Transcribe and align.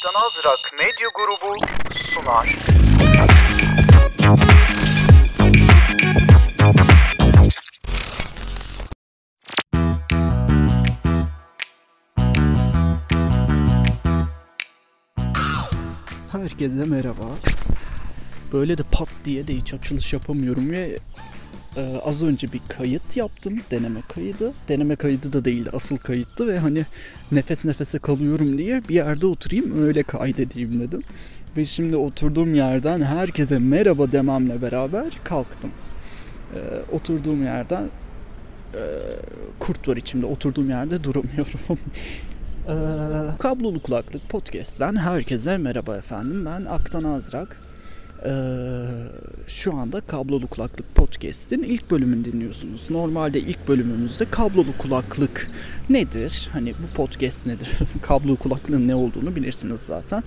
Aktan 0.00 0.22
Azrak 0.22 0.72
Medya 0.78 1.08
Grubu 1.14 1.56
sunar. 2.14 2.48
Herkese 16.32 16.84
merhaba. 16.84 17.14
Böyle 18.52 18.78
de 18.78 18.82
pat 18.82 19.08
diye 19.24 19.46
de 19.46 19.56
hiç 19.56 19.74
açılış 19.74 20.12
yapamıyorum 20.12 20.70
ve 20.70 20.98
e, 21.80 22.00
az 22.04 22.22
önce 22.22 22.52
bir 22.52 22.60
kayıt 22.68 23.16
yaptım. 23.16 23.60
Deneme 23.70 24.00
kaydı. 24.14 24.52
Deneme 24.68 24.96
kaydı 24.96 25.32
da 25.32 25.44
değildi. 25.44 25.70
Asıl 25.72 25.96
kayıttı 25.96 26.46
ve 26.46 26.58
hani 26.58 26.84
nefes 27.32 27.64
nefese 27.64 27.98
kalıyorum 27.98 28.58
diye 28.58 28.82
bir 28.88 28.94
yerde 28.94 29.26
oturayım 29.26 29.82
öyle 29.82 30.02
kaydedeyim 30.02 30.80
dedim. 30.80 31.02
Ve 31.56 31.64
şimdi 31.64 31.96
oturduğum 31.96 32.54
yerden 32.54 33.02
herkese 33.02 33.58
merhaba 33.58 34.12
dememle 34.12 34.62
beraber 34.62 35.18
kalktım. 35.24 35.70
E, 36.54 36.58
oturduğum 36.92 37.44
yerden 37.44 37.84
e, 38.74 38.82
kurt 39.58 39.88
var 39.88 39.96
içimde. 39.96 40.26
Oturduğum 40.26 40.70
yerde 40.70 41.04
duramıyorum. 41.04 41.60
Ee, 42.68 42.72
Kablolu 43.38 43.82
Kulaklık 43.82 44.28
Podcast'ten 44.28 44.96
herkese 44.96 45.58
merhaba 45.58 45.96
efendim. 45.96 46.46
Ben 46.46 46.64
Aktan 46.64 47.04
Azrak. 47.04 47.69
Ee, 48.24 48.86
şu 49.46 49.74
anda 49.74 50.00
Kablolu 50.00 50.46
Kulaklık 50.46 50.94
Podcast'in 50.94 51.62
ilk 51.62 51.90
bölümünü 51.90 52.24
dinliyorsunuz. 52.24 52.90
Normalde 52.90 53.40
ilk 53.40 53.68
bölümümüzde 53.68 54.24
kablolu 54.30 54.76
kulaklık 54.78 55.50
nedir? 55.90 56.48
Hani 56.52 56.74
bu 56.82 56.94
podcast 56.96 57.46
nedir? 57.46 57.68
kablolu 58.02 58.36
kulaklığın 58.36 58.88
ne 58.88 58.94
olduğunu 58.94 59.36
bilirsiniz 59.36 59.80
zaten. 59.80 60.22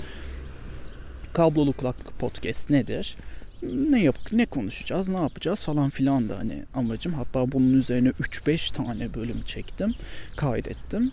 Kablolu 1.34 1.74
Kulaklık 1.74 2.20
Podcast 2.20 2.70
nedir? 2.70 3.18
Ne 3.64 4.04
yap 4.04 4.16
ne 4.32 4.46
konuşacağız, 4.46 5.10
ne 5.10 5.18
yapacağız 5.18 5.64
falan 5.64 5.90
filan 5.90 6.30
da 6.30 6.40
hani 6.40 6.64
amacım. 6.74 7.14
Hatta 7.14 7.52
bunun 7.52 7.74
üzerine 7.74 8.10
3-5 8.10 8.74
tane 8.74 9.14
bölüm 9.14 9.42
çektim, 9.46 9.94
kaydettim. 10.36 11.12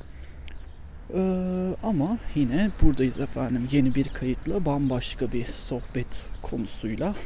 Ee, 1.14 1.74
ama 1.82 2.18
yine 2.34 2.70
buradayız 2.82 3.20
efendim 3.20 3.68
yeni 3.72 3.94
bir 3.94 4.08
kayıtla 4.08 4.64
bambaşka 4.64 5.32
bir 5.32 5.44
sohbet 5.44 6.28
konusuyla. 6.42 7.14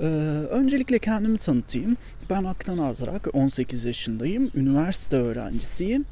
Ee, 0.00 0.04
öncelikle 0.50 0.98
kendimi 0.98 1.38
tanıtayım. 1.38 1.96
Ben 2.30 2.44
Aktan 2.44 2.78
Azrak, 2.78 3.28
18 3.32 3.84
yaşındayım, 3.84 4.50
üniversite 4.54 5.16
öğrencisiyim. 5.16 6.04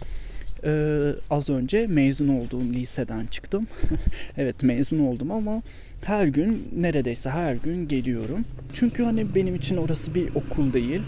Ee, 0.67 1.12
az 1.31 1.51
önce 1.51 1.87
mezun 1.87 2.29
olduğum 2.29 2.73
liseden 2.73 3.27
çıktım. 3.27 3.67
evet 4.37 4.62
mezun 4.62 4.98
oldum 4.98 5.31
ama 5.31 5.62
her 6.05 6.27
gün 6.27 6.69
neredeyse 6.77 7.31
her 7.31 7.55
gün 7.55 7.89
geliyorum. 7.89 8.45
Çünkü 8.73 9.05
hani 9.05 9.35
benim 9.35 9.55
için 9.55 9.77
orası 9.77 10.15
bir 10.15 10.29
okul 10.35 10.73
değil. 10.73 11.01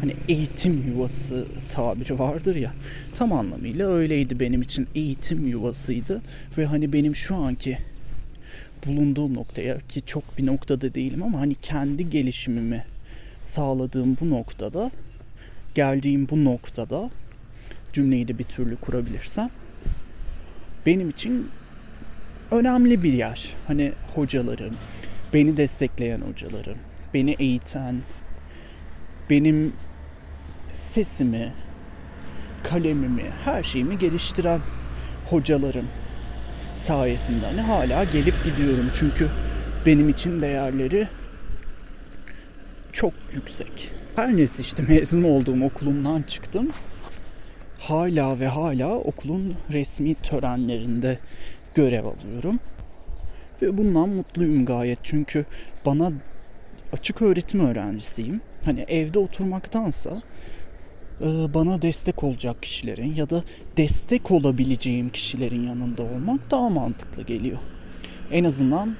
Hani 0.00 0.14
eğitim 0.28 0.84
yuvası 0.88 1.46
tabiri 1.70 2.18
vardır 2.18 2.56
ya. 2.56 2.72
Tam 3.14 3.32
anlamıyla 3.32 3.88
öyleydi 3.88 4.40
benim 4.40 4.62
için 4.62 4.88
eğitim 4.94 5.48
yuvasıydı. 5.48 6.22
Ve 6.58 6.66
hani 6.66 6.92
benim 6.92 7.16
şu 7.16 7.36
anki 7.36 7.78
bulunduğum 8.86 9.34
noktaya 9.34 9.78
ki 9.78 10.02
çok 10.06 10.38
bir 10.38 10.46
noktada 10.46 10.94
değilim 10.94 11.22
ama 11.22 11.40
hani 11.40 11.54
kendi 11.54 12.10
gelişimimi 12.10 12.84
sağladığım 13.42 14.16
bu 14.20 14.30
noktada 14.30 14.90
geldiğim 15.74 16.28
bu 16.28 16.44
noktada 16.44 17.10
cümleyi 17.92 18.28
de 18.28 18.38
bir 18.38 18.44
türlü 18.44 18.76
kurabilirsem 18.76 19.50
benim 20.86 21.08
için 21.08 21.50
önemli 22.50 23.02
bir 23.02 23.12
yer. 23.12 23.48
Hani 23.66 23.92
hocalarım, 24.14 24.74
beni 25.34 25.56
destekleyen 25.56 26.20
hocalarım, 26.20 26.78
beni 27.14 27.36
eğiten, 27.38 27.96
benim 29.30 29.72
sesimi, 30.70 31.52
kalemimi, 32.62 33.30
her 33.44 33.62
şeyimi 33.62 33.98
geliştiren 33.98 34.60
hocalarım 35.26 35.86
sayesinde 36.74 37.46
hani 37.46 37.60
hala 37.60 38.04
gelip 38.04 38.34
gidiyorum. 38.44 38.90
Çünkü 38.94 39.28
benim 39.86 40.08
için 40.08 40.42
değerleri 40.42 41.08
çok 42.92 43.12
yüksek. 43.34 43.90
Her 44.16 44.36
neyse 44.36 44.62
işte 44.62 44.82
mezun 44.82 45.22
olduğum 45.22 45.64
okulumdan 45.64 46.22
çıktım. 46.22 46.70
Hala 47.82 48.40
ve 48.40 48.46
hala 48.46 48.94
okulun 48.94 49.54
resmi 49.72 50.14
törenlerinde 50.14 51.18
görev 51.74 52.04
alıyorum. 52.04 52.58
Ve 53.62 53.78
bundan 53.78 54.08
mutluyum 54.08 54.66
gayet 54.66 54.98
çünkü 55.02 55.44
bana 55.86 56.12
açık 56.92 57.22
öğretim 57.22 57.60
öğrencisiyim. 57.60 58.40
Hani 58.64 58.80
evde 58.80 59.18
oturmaktansa 59.18 60.22
e, 61.20 61.26
bana 61.54 61.82
destek 61.82 62.24
olacak 62.24 62.62
kişilerin 62.62 63.14
ya 63.14 63.30
da 63.30 63.44
destek 63.76 64.30
olabileceğim 64.30 65.08
kişilerin 65.08 65.66
yanında 65.66 66.02
olmak 66.02 66.50
daha 66.50 66.70
mantıklı 66.70 67.22
geliyor. 67.22 67.58
En 68.30 68.44
azından 68.44 68.96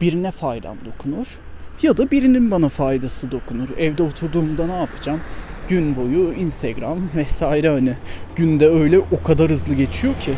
birine 0.00 0.30
faydam 0.30 0.76
dokunur 0.84 1.40
ya 1.82 1.96
da 1.96 2.10
birinin 2.10 2.50
bana 2.50 2.68
faydası 2.68 3.30
dokunur. 3.30 3.68
Evde 3.78 4.02
oturduğumda 4.02 4.66
ne 4.66 4.76
yapacağım? 4.76 5.20
Gün 5.68 5.96
boyu 5.96 6.32
Instagram 6.32 6.98
vesaire 7.16 7.68
hani 7.68 7.94
günde 8.36 8.68
öyle 8.68 8.98
o 8.98 9.22
kadar 9.22 9.50
hızlı 9.50 9.74
geçiyor 9.74 10.20
ki. 10.20 10.34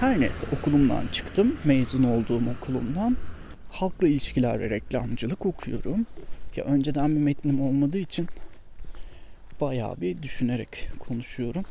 Her 0.00 0.20
neyse 0.20 0.46
okulumdan 0.58 1.06
çıktım. 1.12 1.56
Mezun 1.64 2.02
olduğum 2.02 2.42
okulumdan. 2.58 3.16
Halkla 3.70 4.08
ilişkiler 4.08 4.60
ve 4.60 4.70
reklamcılık 4.70 5.46
okuyorum. 5.46 6.06
Ya 6.56 6.64
önceden 6.64 7.16
bir 7.16 7.20
metnim 7.20 7.60
olmadığı 7.60 7.98
için 7.98 8.28
bayağı 9.60 10.00
bir 10.00 10.22
düşünerek 10.22 10.88
konuşuyorum. 10.98 11.64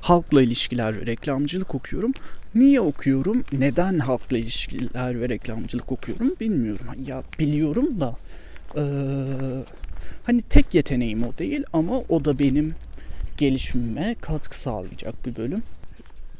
Halkla 0.00 0.42
ilişkiler 0.42 1.00
ve 1.00 1.06
reklamcılık 1.06 1.74
okuyorum. 1.74 2.12
Niye 2.54 2.80
okuyorum? 2.80 3.44
Neden 3.52 3.98
halkla 3.98 4.38
ilişkiler 4.38 5.20
ve 5.20 5.28
reklamcılık 5.28 5.92
okuyorum 5.92 6.34
bilmiyorum. 6.40 6.86
Ya 7.06 7.22
biliyorum 7.38 8.00
da 8.00 8.16
ee, 8.76 8.82
hani 10.24 10.42
tek 10.42 10.74
yeteneğim 10.74 11.22
o 11.22 11.38
değil 11.38 11.64
ama 11.72 12.02
o 12.08 12.24
da 12.24 12.38
benim 12.38 12.74
gelişimime 13.36 14.16
katkı 14.20 14.58
sağlayacak 14.58 15.26
bir 15.26 15.36
bölüm 15.36 15.62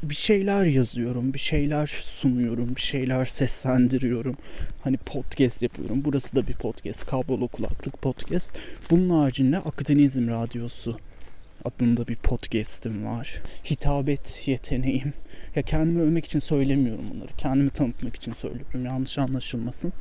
bir 0.03 0.15
şeyler 0.15 0.65
yazıyorum, 0.65 1.35
bir 1.35 1.39
şeyler 1.39 1.87
sunuyorum, 1.87 2.77
bir 2.77 2.81
şeyler 2.81 3.25
seslendiriyorum. 3.25 4.37
Hani 4.85 4.97
podcast 4.97 5.63
yapıyorum. 5.63 6.03
Burası 6.05 6.37
da 6.37 6.47
bir 6.47 6.53
podcast, 6.53 7.07
kablolu 7.07 7.49
kulaklık 7.49 8.03
podcast. 8.03 8.59
Bunun 8.91 9.11
haricinde 9.11 9.59
Akdenizm 9.59 10.29
Radyosu 10.29 10.99
adında 11.65 12.09
bir 12.09 12.17
podcast'im 12.17 13.05
var. 13.07 13.43
Hitabet 13.71 14.43
yeteneğim. 14.47 15.13
Ya 15.57 15.63
kendimi 15.63 16.03
övmek 16.03 16.25
için 16.25 16.39
söylemiyorum 16.39 17.05
bunları. 17.15 17.31
Kendimi 17.39 17.71
tanıtmak 17.71 18.17
için 18.17 18.33
söylüyorum. 18.33 18.85
Yanlış 18.85 19.19
anlaşılmasın. 19.19 19.93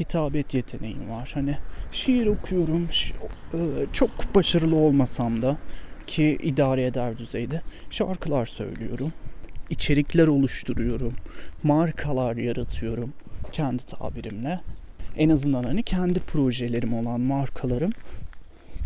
Hitabet 0.00 0.54
yeteneğim 0.54 1.10
var. 1.10 1.30
Hani 1.34 1.58
şiir 1.92 2.26
okuyorum. 2.26 2.88
Çok 3.92 4.34
başarılı 4.34 4.76
olmasam 4.76 5.42
da 5.42 5.56
ki 6.06 6.38
idare 6.42 6.84
eder 6.84 7.18
düzeyde 7.18 7.62
şarkılar 7.90 8.46
söylüyorum. 8.46 9.12
içerikler 9.70 10.26
oluşturuyorum. 10.26 11.14
Markalar 11.62 12.36
yaratıyorum 12.36 13.12
kendi 13.52 13.82
tabirimle. 13.82 14.60
En 15.16 15.30
azından 15.30 15.64
hani 15.64 15.82
kendi 15.82 16.20
projelerim 16.20 16.94
olan 16.94 17.20
markalarım 17.20 17.92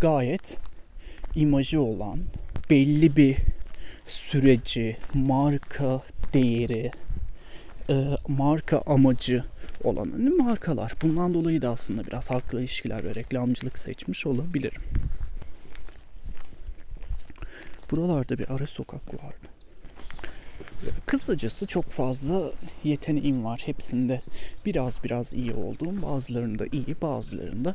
gayet 0.01 0.59
imajı 1.35 1.81
olan 1.81 2.19
belli 2.71 3.17
bir 3.17 3.37
süreci, 4.07 4.97
marka 5.15 6.03
değeri, 6.35 6.91
e, 7.91 7.95
marka 8.29 8.83
amacı 8.87 9.45
olan 9.87 10.11
hani 10.11 10.31
markalar. 10.31 10.93
Bundan 11.03 11.35
dolayı 11.35 11.63
da 11.63 11.71
aslında 11.71 12.07
biraz 12.07 12.31
halkla 12.31 12.61
ilişkiler 12.61 13.05
ve 13.05 13.15
reklamcılık 13.15 13.79
seçmiş 13.79 14.27
olabilirim. 14.27 14.83
Buralarda 17.91 18.39
bir 18.39 18.55
ara 18.55 18.67
sokak 18.67 19.15
vardı. 19.15 19.55
Kısacası 21.07 21.67
çok 21.67 21.91
fazla 21.91 22.51
yeteneğim 22.85 23.45
var. 23.45 23.63
Hepsinde 23.67 24.21
biraz 24.67 25.05
biraz 25.05 25.35
iyi 25.35 25.53
olduğum, 25.53 26.03
bazılarında 26.03 26.67
iyi, 26.73 26.97
bazılarında 27.03 27.75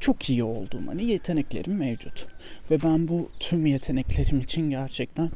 çok 0.00 0.30
iyi 0.30 0.44
olduğum 0.44 0.86
hani 0.86 1.04
yeteneklerim 1.04 1.76
mevcut. 1.76 2.26
Ve 2.70 2.82
ben 2.82 3.08
bu 3.08 3.28
tüm 3.40 3.66
yeteneklerim 3.66 4.40
için 4.40 4.70
gerçekten 4.70 5.30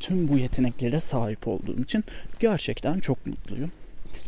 tüm 0.00 0.28
bu 0.28 0.38
yeteneklere 0.38 1.00
sahip 1.00 1.48
olduğum 1.48 1.82
için 1.82 2.04
gerçekten 2.40 3.00
çok 3.00 3.26
mutluyum. 3.26 3.72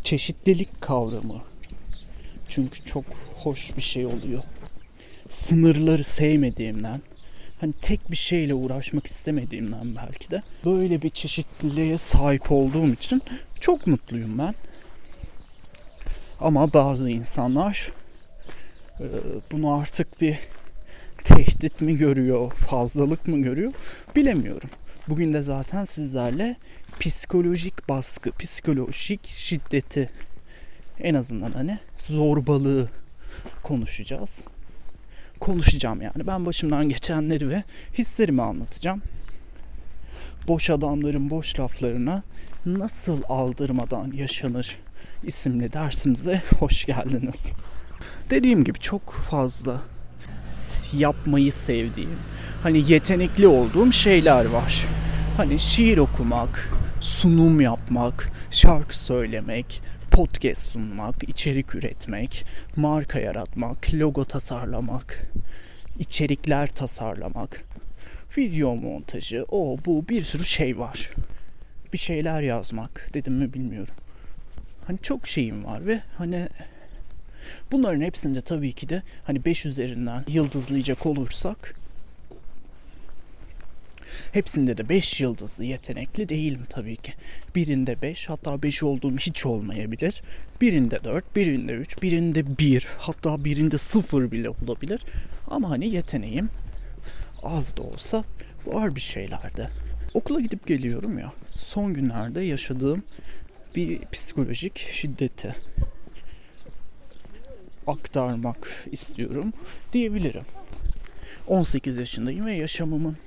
Çeşitlilik 0.05 0.81
kavramı 0.81 1.41
çünkü 2.49 2.85
çok 2.85 3.05
hoş 3.35 3.77
bir 3.77 3.81
şey 3.81 4.05
oluyor. 4.05 4.43
Sınırları 5.29 6.03
sevmediğimden 6.03 7.01
Hani 7.61 7.73
tek 7.73 8.11
bir 8.11 8.15
şeyle 8.15 8.53
uğraşmak 8.53 9.05
istemediğimden 9.05 9.95
belki 9.95 10.31
de 10.31 10.41
böyle 10.65 11.01
bir 11.01 11.09
çeşitliliğe 11.09 11.97
sahip 11.97 12.51
olduğum 12.51 12.93
için 12.93 13.21
çok 13.59 13.87
mutluyum 13.87 14.37
ben. 14.37 14.55
Ama 16.39 16.73
bazı 16.73 17.09
insanlar 17.09 17.91
bunu 19.51 19.73
artık 19.73 20.21
bir 20.21 20.37
tehdit 21.25 21.81
mi 21.81 21.97
görüyor, 21.97 22.51
fazlalık 22.51 23.27
mı 23.27 23.37
görüyor 23.37 23.73
bilemiyorum. 24.15 24.69
Bugün 25.07 25.33
de 25.33 25.41
zaten 25.41 25.85
sizlerle 25.85 26.55
psikolojik 26.99 27.89
baskı, 27.89 28.31
psikolojik 28.31 29.27
şiddeti 29.27 30.09
en 30.99 31.13
azından 31.13 31.51
hani 31.51 31.79
zorbalığı 31.97 32.89
konuşacağız. 33.63 34.45
Konuşacağım 35.39 36.01
yani. 36.01 36.27
Ben 36.27 36.45
başımdan 36.45 36.89
geçenleri 36.89 37.49
ve 37.49 37.63
hislerimi 37.97 38.41
anlatacağım. 38.41 39.01
Boş 40.47 40.69
adamların 40.69 41.29
boş 41.29 41.59
laflarına 41.59 42.23
nasıl 42.65 43.21
aldırmadan 43.29 44.11
yaşanır 44.11 44.77
isimli 45.23 45.73
dersimize 45.73 46.41
hoş 46.59 46.85
geldiniz. 46.85 47.51
Dediğim 48.29 48.63
gibi 48.63 48.79
çok 48.79 49.11
fazla 49.13 49.81
yapmayı 50.97 51.51
sevdiğim, 51.51 52.19
hani 52.63 52.91
yetenekli 52.91 53.47
olduğum 53.47 53.91
şeyler 53.91 54.45
var. 54.45 54.85
Hani 55.37 55.59
şiir 55.59 55.97
okumak, 55.97 56.69
sunum 57.01 57.61
yapmak, 57.61 58.29
şarkı 58.51 58.97
söylemek, 58.97 59.81
podcast 60.11 60.69
sunmak, 60.69 61.29
içerik 61.29 61.75
üretmek, 61.75 62.45
marka 62.75 63.19
yaratmak, 63.19 63.93
logo 63.93 64.25
tasarlamak, 64.25 65.31
içerikler 65.99 66.67
tasarlamak, 66.67 67.63
video 68.37 68.75
montajı, 68.75 69.45
o 69.49 69.77
bu 69.85 70.09
bir 70.09 70.21
sürü 70.21 70.45
şey 70.45 70.79
var. 70.79 71.09
Bir 71.93 71.97
şeyler 71.97 72.41
yazmak 72.41 73.09
dedim 73.13 73.33
mi 73.33 73.53
bilmiyorum. 73.53 73.93
Hani 74.87 74.99
çok 74.99 75.27
şeyim 75.27 75.65
var 75.65 75.85
ve 75.85 76.01
hani 76.17 76.47
bunların 77.71 78.01
hepsinde 78.01 78.41
tabii 78.41 78.73
ki 78.73 78.89
de 78.89 79.01
hani 79.23 79.45
5 79.45 79.65
üzerinden 79.65 80.23
yıldızlayacak 80.27 81.05
olursak 81.05 81.75
Hepsinde 84.31 84.77
de 84.77 84.89
5 84.89 85.21
yıldızlı 85.21 85.65
yetenekli 85.65 86.29
değilim 86.29 86.61
tabii 86.69 86.95
ki. 86.95 87.13
Birinde 87.55 88.01
5 88.01 88.29
hatta 88.29 88.63
5 88.63 88.83
olduğum 88.83 89.17
hiç 89.17 89.45
olmayabilir. 89.45 90.21
Birinde 90.61 91.03
4, 91.03 91.35
birinde 91.35 91.73
3, 91.73 92.01
birinde 92.01 92.57
1 92.57 92.87
hatta 92.97 93.45
birinde 93.45 93.77
0 93.77 94.31
bile 94.31 94.49
olabilir. 94.49 95.01
Ama 95.47 95.69
hani 95.69 95.87
yeteneğim 95.87 96.49
az 97.43 97.77
da 97.77 97.83
olsa 97.83 98.23
var 98.65 98.95
bir 98.95 99.01
şeylerde. 99.01 99.69
Okula 100.13 100.39
gidip 100.39 100.67
geliyorum 100.67 101.19
ya. 101.19 101.33
Son 101.57 101.93
günlerde 101.93 102.41
yaşadığım 102.41 103.03
bir 103.75 103.99
psikolojik 104.11 104.77
şiddeti 104.77 105.55
aktarmak 107.87 108.87
istiyorum 108.91 109.53
diyebilirim. 109.93 110.45
18 111.47 111.97
yaşındayım 111.97 112.45
ve 112.45 112.53
yaşamımın 112.53 113.17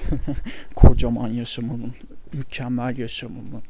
kocaman 0.74 1.28
yaşamımın, 1.28 1.94
mükemmel 2.32 2.98
yaşamımın, 2.98 3.62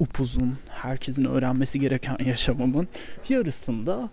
upuzun, 0.00 0.58
herkesin 0.68 1.24
öğrenmesi 1.24 1.80
gereken 1.80 2.16
yaşamımın 2.24 2.88
yarısında 3.28 4.10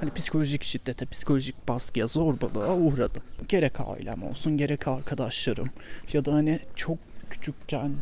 hani 0.00 0.10
psikolojik 0.14 0.64
şiddete, 0.64 1.06
psikolojik 1.06 1.68
baskıya, 1.68 2.06
zorbalığa 2.06 2.76
uğradım. 2.76 3.22
Gerek 3.48 3.80
ailem 3.80 4.22
olsun, 4.22 4.56
gerek 4.56 4.88
arkadaşlarım 4.88 5.70
ya 6.12 6.24
da 6.24 6.34
hani 6.34 6.60
çok 6.74 6.98
küçükken 7.30 7.92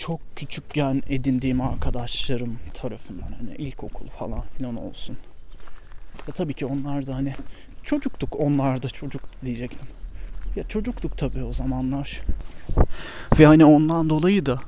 çok 0.00 0.20
küçükken 0.36 1.02
edindiğim 1.08 1.60
arkadaşlarım 1.60 2.58
tarafından 2.74 3.32
hani 3.32 3.54
ilkokul 3.58 4.06
falan 4.06 4.42
filan 4.56 4.76
olsun. 4.76 5.16
Ya 6.28 6.34
tabii 6.34 6.54
ki 6.54 6.66
onlar 6.66 7.06
da 7.06 7.14
hani 7.14 7.34
çocuktuk 7.82 8.40
onlar 8.40 8.82
da 8.82 8.88
çocuktu 8.88 9.38
diyecektim. 9.44 9.88
Ya 10.56 10.62
çocuktuk 10.62 11.18
tabii 11.18 11.44
o 11.44 11.52
zamanlar. 11.52 12.20
Ve 13.38 13.46
hani 13.46 13.64
ondan 13.64 14.10
dolayı 14.10 14.46
da 14.46 14.60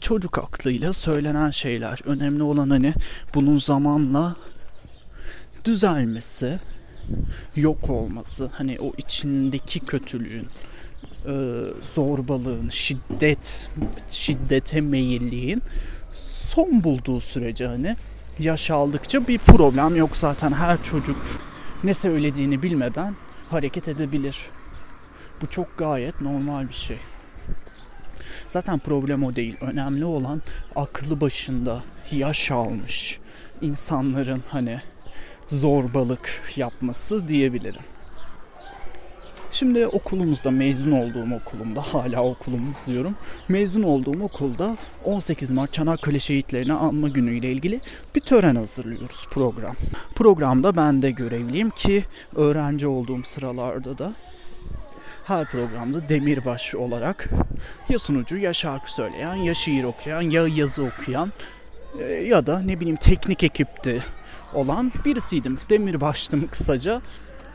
çocuk 0.00 0.38
aklıyla 0.38 0.92
söylenen 0.92 1.50
şeyler. 1.50 2.00
Önemli 2.04 2.42
olan 2.42 2.70
hani 2.70 2.94
bunun 3.34 3.58
zamanla 3.58 4.36
düzelmesi, 5.64 6.58
yok 7.56 7.90
olması, 7.90 8.50
hani 8.52 8.80
o 8.80 8.92
içindeki 8.98 9.80
kötülüğün, 9.80 10.48
zorbalığın, 11.94 12.68
şiddet, 12.68 13.70
şiddete 14.08 14.80
meyilliğin 14.80 15.62
son 16.54 16.84
bulduğu 16.84 17.20
sürece 17.20 17.66
hani 17.66 17.96
yaş 18.38 18.70
aldıkça 18.70 19.28
bir 19.28 19.38
problem 19.38 19.96
yok 19.96 20.16
zaten 20.16 20.52
her 20.52 20.82
çocuk 20.82 21.16
ne 21.84 21.94
söylediğini 21.94 22.62
bilmeden 22.62 23.16
hareket 23.50 23.88
edebilir. 23.88 24.38
Bu 25.42 25.46
çok 25.46 25.78
gayet 25.78 26.20
normal 26.20 26.68
bir 26.68 26.74
şey. 26.74 26.98
Zaten 28.48 28.78
problem 28.78 29.24
o 29.24 29.36
değil. 29.36 29.56
Önemli 29.60 30.04
olan 30.04 30.42
aklı 30.76 31.20
başında 31.20 31.82
yaş 32.10 32.50
almış 32.50 33.20
insanların 33.60 34.42
hani 34.48 34.80
zorbalık 35.48 36.42
yapması 36.56 37.28
diyebilirim. 37.28 37.82
Şimdi 39.52 39.86
okulumuzda 39.86 40.50
mezun 40.50 40.92
olduğum 40.92 41.34
okulumda 41.34 41.82
hala 41.82 42.24
okulumuz 42.24 42.76
diyorum. 42.86 43.14
Mezun 43.48 43.82
olduğum 43.82 44.22
okulda 44.22 44.76
18 45.04 45.50
Mart 45.50 45.72
Çanakkale 45.72 46.18
Şehitlerini 46.18 46.72
Anma 46.72 47.08
Günü 47.08 47.36
ile 47.36 47.52
ilgili 47.52 47.80
bir 48.14 48.20
tören 48.20 48.56
hazırlıyoruz 48.56 49.26
program. 49.30 49.76
Programda 50.14 50.76
ben 50.76 51.02
de 51.02 51.10
görevliyim 51.10 51.70
ki 51.70 52.04
öğrenci 52.36 52.86
olduğum 52.86 53.24
sıralarda 53.24 53.98
da 53.98 54.12
her 55.24 55.50
programda 55.50 56.08
demirbaş 56.08 56.74
olarak 56.74 57.28
ya 57.88 57.98
sunucu 57.98 58.36
ya 58.36 58.52
şarkı 58.52 58.92
söyleyen 58.92 59.34
ya 59.34 59.54
şiir 59.54 59.84
okuyan 59.84 60.22
ya 60.22 60.48
yazı 60.48 60.82
okuyan 60.82 61.32
e, 61.98 62.04
ya 62.04 62.46
da 62.46 62.60
ne 62.60 62.80
bileyim 62.80 62.96
teknik 62.96 63.44
ekipte 63.44 64.02
olan 64.54 64.92
birisiydim. 65.04 65.58
Demirbaştım 65.70 66.48
kısaca 66.48 67.00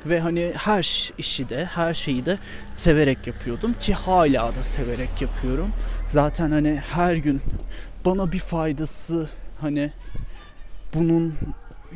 ve 0.06 0.20
hani 0.20 0.54
her 0.56 1.12
işi 1.18 1.50
de 1.50 1.66
her 1.66 1.94
şeyi 1.94 2.26
de 2.26 2.38
severek 2.76 3.28
yapıyordum 3.28 3.74
ki 3.74 3.94
hala 3.94 4.56
da 4.56 4.64
severek 4.64 5.22
yapıyorum. 5.22 5.72
Zaten 6.08 6.52
hani 6.52 6.82
her 6.90 7.16
gün 7.16 7.42
bana 8.06 8.32
bir 8.32 8.40
faydası 8.40 9.30
hani 9.62 9.92
bunun 10.94 11.36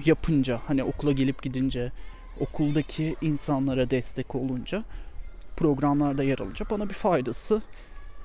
yapınca 0.06 0.60
hani 0.68 0.84
okula 0.84 1.12
gelip 1.12 1.44
gidince 1.44 1.92
okuldaki 2.40 3.16
insanlara 3.22 3.90
destek 3.90 4.36
olunca 4.36 4.84
programlarda 5.58 6.24
yer 6.24 6.40
alınca 6.40 6.66
bana 6.70 6.90
bir 6.90 6.94
faydası 6.94 7.62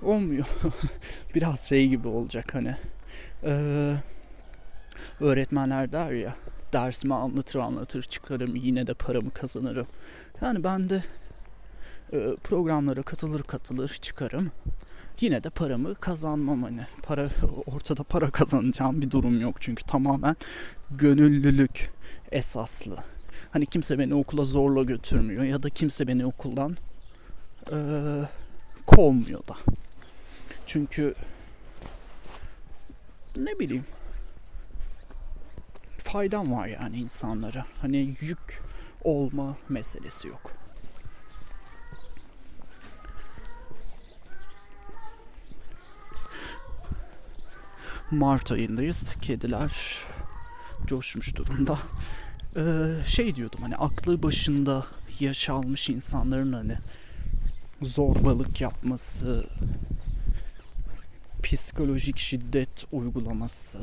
olmuyor. 0.03 0.47
Biraz 1.35 1.69
şey 1.69 1.89
gibi 1.89 2.09
olacak 2.09 2.55
hani. 2.55 2.77
Ee, 3.45 3.95
öğretmenler 5.21 5.93
der 5.93 6.11
ya 6.11 6.35
dersimi 6.73 7.15
anlatır 7.15 7.59
anlatır 7.59 8.03
çıkarım 8.03 8.57
yine 8.57 8.87
de 8.87 8.95
paramı 8.95 9.31
kazanırım. 9.31 9.87
Yani 10.43 10.65
ben 10.65 10.89
de 10.89 11.03
e, 12.13 12.37
programlara 12.45 13.03
katılır 13.03 13.43
katılır 13.43 13.89
çıkarım. 13.89 14.51
Yine 15.21 15.45
de 15.45 15.51
paramı 15.51 15.95
kazanmam 15.95 16.63
hani. 16.63 16.87
Para 17.03 17.29
ortada 17.67 18.03
para 18.03 18.31
kazanacağım 18.31 19.01
bir 19.01 19.11
durum 19.11 19.41
yok 19.41 19.57
çünkü 19.61 19.85
tamamen 19.85 20.37
gönüllülük 20.91 21.91
esaslı. 22.33 22.97
Hani 23.51 23.67
kimse 23.67 23.99
beni 23.99 24.15
okula 24.15 24.45
zorla 24.45 24.83
götürmüyor 24.83 25.45
ya 25.45 25.63
da 25.63 25.71
kimse 25.71 26.09
beni 26.09 26.27
okuldan 26.27 26.77
e, 27.73 27.77
kovmuyor 28.87 29.41
da. 29.49 29.57
Çünkü 30.67 31.15
ne 33.37 33.59
bileyim 33.59 33.85
faydam 36.17 36.53
var 36.53 36.67
yani 36.67 36.97
insanlara. 36.97 37.67
Hani 37.81 38.17
yük 38.21 38.63
olma 39.05 39.57
meselesi 39.69 40.29
yok. 40.29 40.53
Mart 48.11 48.53
ayındayız. 48.53 49.17
Kediler 49.23 49.99
coşmuş 50.87 51.37
durumda. 51.37 51.79
Ee, 52.57 52.87
şey 53.07 53.35
diyordum 53.35 53.61
hani 53.63 53.77
aklı 53.77 54.23
başında 54.23 54.87
yaşalmış 55.21 55.91
insanların 55.91 56.53
hani 56.53 56.79
zorbalık 57.83 58.61
yapması, 58.61 59.47
psikolojik 61.43 62.19
şiddet 62.19 62.87
uygulaması, 62.93 63.79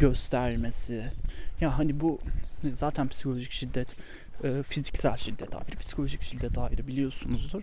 göstermesi. 0.00 1.12
Ya 1.60 1.78
hani 1.78 2.00
bu 2.00 2.18
zaten 2.64 3.08
psikolojik 3.08 3.52
şiddet 3.52 3.88
e, 4.44 4.62
fiziksel 4.62 5.16
şiddet 5.16 5.56
ayrı, 5.56 5.76
psikolojik 5.80 6.22
şiddet 6.22 6.58
ayrı 6.58 6.86
biliyorsunuzdur. 6.86 7.62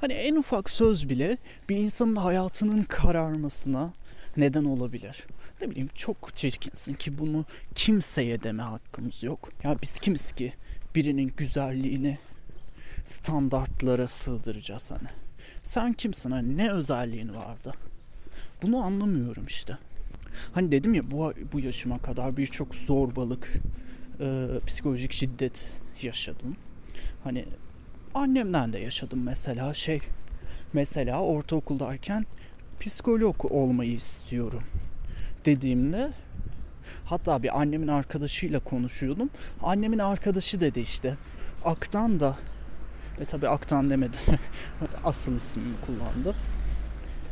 Hani 0.00 0.12
en 0.12 0.36
ufak 0.36 0.70
söz 0.70 1.08
bile 1.08 1.38
bir 1.68 1.76
insanın 1.76 2.16
hayatının 2.16 2.82
kararmasına 2.82 3.92
neden 4.36 4.64
olabilir. 4.64 5.26
Ne 5.62 5.70
bileyim 5.70 5.88
çok 5.94 6.36
çirkinsin 6.36 6.94
ki 6.94 7.18
bunu 7.18 7.44
kimseye 7.74 8.42
deme 8.42 8.62
hakkımız 8.62 9.22
yok. 9.22 9.48
Ya 9.64 9.76
biz 9.82 9.92
kimiz 9.92 10.32
ki 10.32 10.52
birinin 10.94 11.32
güzelliğini 11.36 12.18
standartlara 13.04 14.06
sığdıracağız 14.06 14.90
hani. 14.90 15.08
Sen 15.62 15.92
kimsin 15.92 16.30
hani 16.30 16.56
ne 16.56 16.72
özelliğin 16.72 17.34
vardı? 17.34 17.74
Bunu 18.62 18.84
anlamıyorum 18.84 19.46
işte. 19.46 19.78
Hani 20.52 20.72
dedim 20.72 20.94
ya 20.94 21.10
bu, 21.10 21.32
bu 21.52 21.60
yaşıma 21.60 21.98
kadar 21.98 22.36
birçok 22.36 22.74
zorbalık, 22.74 23.52
e, 24.20 24.46
psikolojik 24.66 25.12
şiddet 25.12 25.72
yaşadım. 26.02 26.56
Hani 27.24 27.44
annemden 28.14 28.72
de 28.72 28.78
yaşadım 28.78 29.22
mesela 29.22 29.74
şey. 29.74 30.00
Mesela 30.72 31.22
ortaokuldayken 31.22 32.26
psikolog 32.80 33.44
olmayı 33.44 33.92
istiyorum 33.92 34.62
dediğimde 35.44 36.12
hatta 37.04 37.42
bir 37.42 37.60
annemin 37.60 37.88
arkadaşıyla 37.88 38.60
konuşuyordum. 38.60 39.30
Annemin 39.62 39.98
arkadaşı 39.98 40.60
dedi 40.60 40.80
işte 40.80 41.14
Aktan 41.64 42.20
da 42.20 42.36
ve 43.20 43.24
tabi 43.24 43.48
Aktan 43.48 43.90
demedi. 43.90 44.16
Asıl 45.04 45.36
ismini 45.36 45.74
kullandı. 45.86 46.36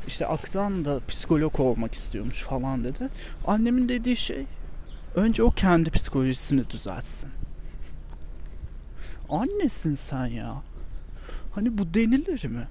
İşte 0.06 0.26
Aktan 0.26 0.84
da 0.84 1.00
psikolog 1.08 1.60
olmak 1.60 1.94
istiyormuş 1.94 2.42
falan 2.42 2.84
dedi. 2.84 3.08
Annemin 3.46 3.88
dediği 3.88 4.16
şey 4.16 4.46
önce 5.14 5.42
o 5.42 5.50
kendi 5.50 5.90
psikolojisini 5.90 6.70
düzeltsin. 6.70 7.30
Annesin 9.30 9.94
sen 9.94 10.26
ya. 10.26 10.62
Hani 11.52 11.78
bu 11.78 11.94
denilir 11.94 12.44
mi? 12.44 12.68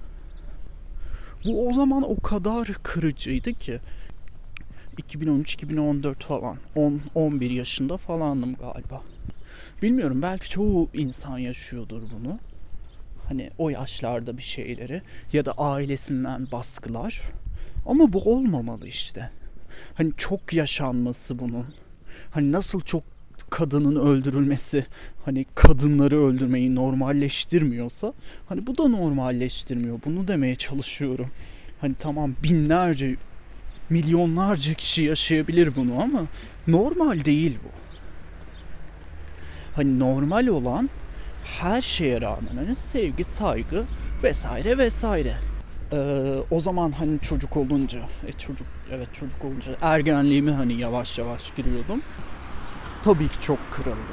Bu 1.44 1.68
o 1.68 1.72
zaman 1.72 2.10
o 2.10 2.20
kadar 2.20 2.68
kırıcıydı 2.82 3.52
ki. 3.52 3.80
2013-2014 4.96 6.14
falan. 6.14 6.56
10 6.74 7.00
11 7.14 7.50
yaşında 7.50 7.96
falandım 7.96 8.54
galiba. 8.54 9.02
Bilmiyorum 9.82 10.22
belki 10.22 10.50
çoğu 10.50 10.88
insan 10.94 11.38
yaşıyordur 11.38 12.02
bunu. 12.18 12.38
Hani 13.28 13.50
o 13.58 13.70
yaşlarda 13.70 14.36
bir 14.36 14.42
şeyleri 14.42 15.02
ya 15.32 15.44
da 15.44 15.52
ailesinden 15.52 16.46
baskılar. 16.52 17.22
Ama 17.86 18.12
bu 18.12 18.34
olmamalı 18.34 18.88
işte. 18.88 19.30
Hani 19.94 20.12
çok 20.16 20.52
yaşanması 20.52 21.38
bunun. 21.38 21.66
Hani 22.30 22.52
nasıl 22.52 22.80
çok 22.80 23.02
kadının 23.50 23.96
öldürülmesi 24.06 24.86
hani 25.24 25.46
kadınları 25.54 26.24
öldürmeyi 26.24 26.74
normalleştirmiyorsa 26.74 28.12
hani 28.48 28.66
bu 28.66 28.78
da 28.78 28.88
normalleştirmiyor. 28.88 29.98
Bunu 30.04 30.28
demeye 30.28 30.56
çalışıyorum. 30.56 31.30
Hani 31.80 31.94
tamam 31.98 32.34
binlerce 32.44 33.16
milyonlarca 33.90 34.74
kişi 34.74 35.02
yaşayabilir 35.02 35.76
bunu 35.76 36.02
ama 36.02 36.26
normal 36.66 37.24
değil 37.24 37.58
bu. 37.64 37.68
Hani 39.76 39.98
normal 39.98 40.46
olan 40.46 40.90
her 41.46 41.82
şeye 41.82 42.20
rağmen 42.20 42.56
hani 42.56 42.74
sevgi, 42.74 43.24
saygı 43.24 43.84
vesaire 44.22 44.78
vesaire. 44.78 45.36
Ee, 45.92 45.96
o 46.50 46.60
zaman 46.60 46.92
hani 46.92 47.20
çocuk 47.20 47.56
olunca, 47.56 47.98
e, 48.26 48.32
çocuk 48.32 48.66
evet 48.92 49.08
çocuk 49.12 49.44
olunca 49.44 49.72
ergenliğimi 49.82 50.50
hani 50.50 50.80
yavaş 50.80 51.18
yavaş 51.18 51.54
giriyordum. 51.54 52.02
Tabii 53.04 53.28
ki 53.28 53.40
çok 53.40 53.58
kırıldı. 53.72 54.12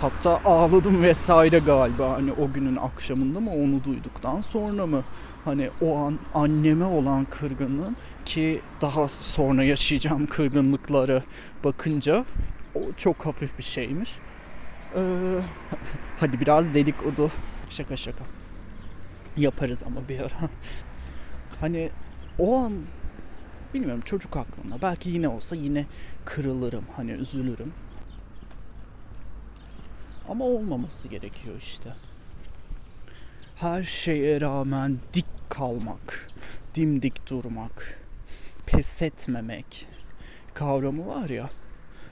Hatta 0.00 0.40
ağladım 0.44 1.02
vesaire 1.02 1.58
galiba 1.58 2.10
hani 2.10 2.32
o 2.32 2.52
günün 2.52 2.76
akşamında 2.76 3.40
mı 3.40 3.50
onu 3.50 3.84
duyduktan 3.84 4.40
sonra 4.40 4.86
mı 4.86 5.02
hani 5.44 5.70
o 5.82 5.96
an 5.96 6.18
anneme 6.34 6.84
olan 6.84 7.24
kırgınlığım 7.24 7.96
ki 8.24 8.60
daha 8.80 9.08
sonra 9.08 9.64
yaşayacağım 9.64 10.26
kırgınlıkları 10.26 11.22
bakınca 11.64 12.24
o 12.74 12.80
çok 12.96 13.26
hafif 13.26 13.58
bir 13.58 13.62
şeymiş. 13.62 14.10
Ee, 14.96 15.40
hadi 16.20 16.40
biraz 16.40 16.74
dedikodu. 16.74 17.30
Şaka 17.70 17.96
şaka. 17.96 18.24
Yaparız 19.36 19.82
ama 19.86 20.08
bir 20.08 20.20
ara. 20.20 20.50
hani 21.60 21.90
o 22.38 22.56
an 22.56 22.72
bilmiyorum 23.74 24.02
çocuk 24.04 24.36
aklımda. 24.36 24.82
Belki 24.82 25.10
yine 25.10 25.28
olsa 25.28 25.56
yine 25.56 25.86
kırılırım. 26.24 26.84
Hani 26.96 27.10
üzülürüm. 27.10 27.72
Ama 30.28 30.44
olmaması 30.44 31.08
gerekiyor 31.08 31.56
işte. 31.58 31.92
Her 33.56 33.82
şeye 33.82 34.40
rağmen 34.40 34.98
dik 35.14 35.26
kalmak, 35.48 36.30
dimdik 36.74 37.30
durmak, 37.30 37.98
pes 38.66 39.02
etmemek 39.02 39.86
kavramı 40.54 41.06
var 41.06 41.28
ya. 41.28 41.50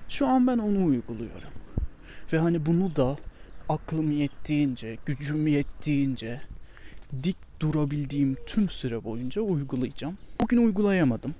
Şu 0.08 0.26
an 0.26 0.46
ben 0.46 0.58
onu 0.58 0.84
uyguluyorum. 0.84 1.50
Ve 2.32 2.38
hani 2.38 2.66
bunu 2.66 2.96
da 2.96 3.16
aklım 3.68 4.12
yettiğince, 4.12 4.98
gücüm 5.06 5.46
yettiğince 5.46 6.40
dik 7.22 7.36
durabildiğim 7.60 8.36
tüm 8.46 8.68
süre 8.68 9.04
boyunca 9.04 9.42
uygulayacağım. 9.42 10.18
Bugün 10.40 10.66
uygulayamadım. 10.66 11.34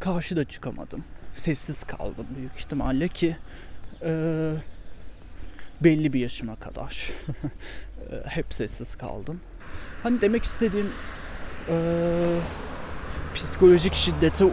Karşıda 0.00 0.44
çıkamadım. 0.44 1.04
Sessiz 1.34 1.84
kaldım 1.84 2.26
büyük 2.36 2.56
ihtimalle 2.56 3.08
ki 3.08 3.36
e, 4.02 4.52
belli 5.80 6.12
bir 6.12 6.20
yaşıma 6.20 6.56
kadar 6.56 7.10
hep 8.24 8.54
sessiz 8.54 8.94
kaldım. 8.94 9.40
Hani 10.02 10.20
demek 10.20 10.44
istediğim 10.44 10.88
e, 11.68 11.76
psikolojik 13.34 13.94
şiddete 13.94 14.44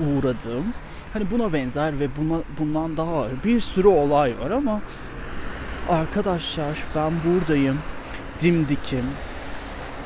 uğradığım 0.00 0.74
hani 1.16 1.30
buna 1.30 1.52
benzer 1.52 2.00
ve 2.00 2.08
buna 2.16 2.40
bundan 2.58 2.96
daha 2.96 3.12
ağır 3.12 3.32
bir 3.44 3.60
sürü 3.60 3.88
olay 3.88 4.38
var 4.38 4.50
ama 4.50 4.80
arkadaşlar 5.88 6.84
ben 6.94 7.12
buradayım 7.26 7.78
dimdikim 8.40 9.04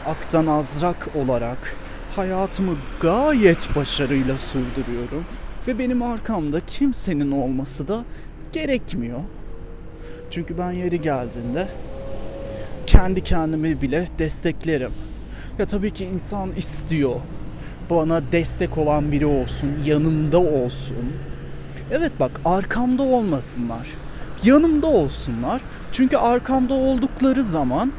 aktan 0.06 0.46
azrak 0.46 1.08
olarak 1.14 1.76
hayatımı 2.16 2.72
gayet 3.00 3.76
başarıyla 3.76 4.38
sürdürüyorum 4.38 5.24
ve 5.68 5.78
benim 5.78 6.02
arkamda 6.02 6.60
kimsenin 6.66 7.30
olması 7.30 7.88
da 7.88 8.04
gerekmiyor. 8.52 9.20
Çünkü 10.30 10.58
ben 10.58 10.72
yeri 10.72 11.00
geldiğinde 11.00 11.68
kendi 12.86 13.20
kendimi 13.22 13.82
bile 13.82 14.06
desteklerim. 14.18 14.92
Ya 15.58 15.66
tabii 15.66 15.90
ki 15.90 16.04
insan 16.04 16.52
istiyor 16.52 17.16
bana 17.90 18.22
destek 18.32 18.78
olan 18.78 19.12
biri 19.12 19.26
olsun, 19.26 19.70
yanımda 19.86 20.38
olsun. 20.38 20.96
Evet 21.92 22.12
bak 22.20 22.40
arkamda 22.44 23.02
olmasınlar. 23.02 23.88
Yanımda 24.44 24.86
olsunlar. 24.86 25.60
Çünkü 25.92 26.16
arkamda 26.16 26.74
oldukları 26.74 27.42
zaman 27.42 27.92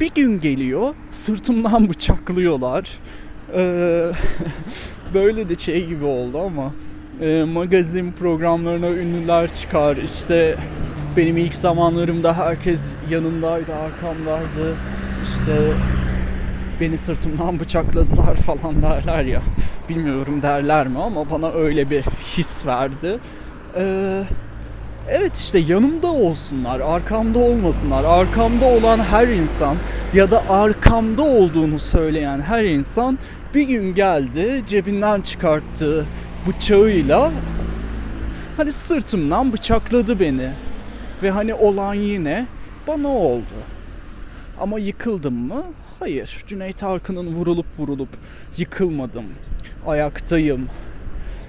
bir 0.00 0.10
gün 0.14 0.40
geliyor 0.40 0.94
sırtımdan 1.10 1.88
bıçaklıyorlar. 1.88 2.98
Ee, 3.54 4.10
böyle 5.14 5.48
de 5.48 5.54
şey 5.54 5.86
gibi 5.86 6.04
oldu 6.04 6.40
ama 6.40 6.72
e, 7.20 7.44
magazin 7.44 8.12
programlarına 8.12 8.88
ünlüler 8.90 9.52
çıkar. 9.52 9.96
İşte 9.96 10.56
benim 11.16 11.36
ilk 11.36 11.54
zamanlarımda 11.54 12.38
herkes 12.38 12.96
yanımdaydı, 13.10 13.74
arkamdaydı. 13.74 14.74
İşte 15.22 15.72
beni 16.80 16.96
sırtımdan 16.96 17.60
bıçakladılar 17.60 18.34
falan 18.34 18.82
derler 18.82 19.24
ya. 19.24 19.42
Bilmiyorum 19.88 20.42
derler 20.42 20.86
mi 20.86 20.98
ama 20.98 21.30
bana 21.30 21.50
öyle 21.50 21.90
bir 21.90 22.02
his 22.36 22.66
verdi. 22.66 23.18
Ee, 23.76 24.22
evet 25.08 25.36
işte 25.36 25.58
yanımda 25.58 26.06
olsunlar, 26.06 26.80
arkamda 26.80 27.38
olmasınlar. 27.38 28.04
Arkamda 28.04 28.66
olan 28.66 28.98
her 28.98 29.28
insan 29.28 29.76
ya 30.14 30.30
da 30.30 30.48
arkamda 30.48 31.22
olduğunu 31.22 31.78
söyleyen 31.78 32.40
her 32.40 32.64
insan 32.64 33.18
bir 33.54 33.62
gün 33.62 33.94
geldi 33.94 34.62
cebinden 34.66 35.20
çıkarttığı 35.20 36.06
bıçağıyla 36.48 37.30
hani 38.56 38.72
sırtımdan 38.72 39.52
bıçakladı 39.52 40.20
beni. 40.20 40.50
Ve 41.22 41.30
hani 41.30 41.54
olan 41.54 41.94
yine 41.94 42.46
bana 42.88 43.08
oldu. 43.08 43.54
Ama 44.60 44.78
yıkıldım 44.78 45.34
mı? 45.34 45.62
Hayır. 46.04 46.44
Cüneyt 46.46 46.82
Arkın'ın 46.82 47.26
vurulup 47.26 47.66
vurulup 47.78 48.08
yıkılmadım. 48.58 49.24
Ayaktayım. 49.86 50.68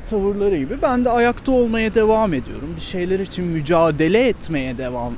Tavırları 0.06 0.58
gibi 0.58 0.82
ben 0.82 1.06
de 1.06 1.10
ayakta 1.10 1.52
olmaya 1.52 1.96
devam 1.96 2.34
ediyorum. 2.34 2.74
Bir 2.76 2.82
şeyler 2.82 3.20
için 3.20 3.46
mücadele 3.46 4.28
etmeye 4.28 4.78
devam 4.78 5.14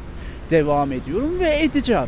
devam 0.49 0.91
ediyorum 0.91 1.39
ve 1.39 1.59
edeceğim. 1.59 2.07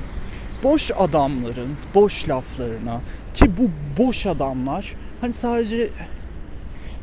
Boş 0.63 0.91
adamların 0.97 1.69
boş 1.95 2.29
laflarına 2.29 3.01
ki 3.33 3.51
bu 3.57 3.69
boş 4.03 4.27
adamlar 4.27 4.93
hani 5.21 5.33
sadece 5.33 5.89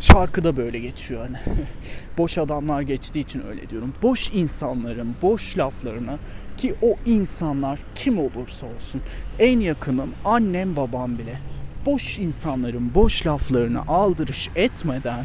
Şarkıda 0.01 0.57
böyle 0.57 0.79
geçiyor 0.79 1.21
hani. 1.21 1.37
boş 2.19 2.39
adamlar 2.39 2.83
geçtiği 2.83 3.21
için 3.21 3.43
öyle 3.49 3.71
diyorum. 3.71 3.95
Boş 4.03 4.31
insanların 4.35 5.15
boş 5.23 5.59
laflarına 5.59 6.19
ki 6.57 6.75
o 6.83 6.95
insanlar 7.07 7.79
kim 7.95 8.19
olursa 8.19 8.67
olsun 8.67 9.03
en 9.39 9.61
yakınım 9.61 10.11
annem 10.25 10.77
babam 10.77 11.19
bile 11.19 11.39
boş 11.87 12.19
insanların 12.19 12.95
boş 12.95 13.27
laflarını 13.27 13.81
aldırış 13.89 14.49
etmeden 14.57 15.25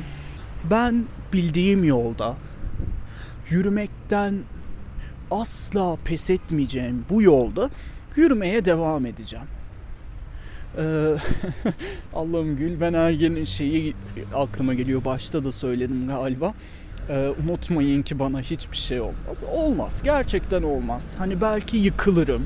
ben 0.71 1.05
bildiğim 1.33 1.83
yolda 1.83 2.35
yürümekten 3.49 4.35
asla 5.31 5.97
pes 6.05 6.29
etmeyeceğim 6.29 7.05
bu 7.09 7.21
yolda 7.21 7.69
yürümeye 8.15 8.65
devam 8.65 9.05
edeceğim. 9.05 9.47
Ee, 10.77 10.81
Allah'ım 12.13 12.57
Gülben 12.57 12.93
Ergen'in 12.93 13.43
şeyi 13.43 13.93
aklıma 14.35 14.73
geliyor. 14.73 15.05
Başta 15.05 15.43
da 15.43 15.51
söyledim 15.51 16.07
galiba. 16.07 16.53
Ee, 17.11 17.33
unutmayın 17.43 18.01
ki 18.01 18.19
bana 18.19 18.41
hiçbir 18.41 18.77
şey 18.77 19.01
olmaz. 19.01 19.43
Olmaz. 19.53 20.01
Gerçekten 20.03 20.63
olmaz. 20.63 21.15
Hani 21.17 21.41
belki 21.41 21.77
yıkılırım. 21.77 22.45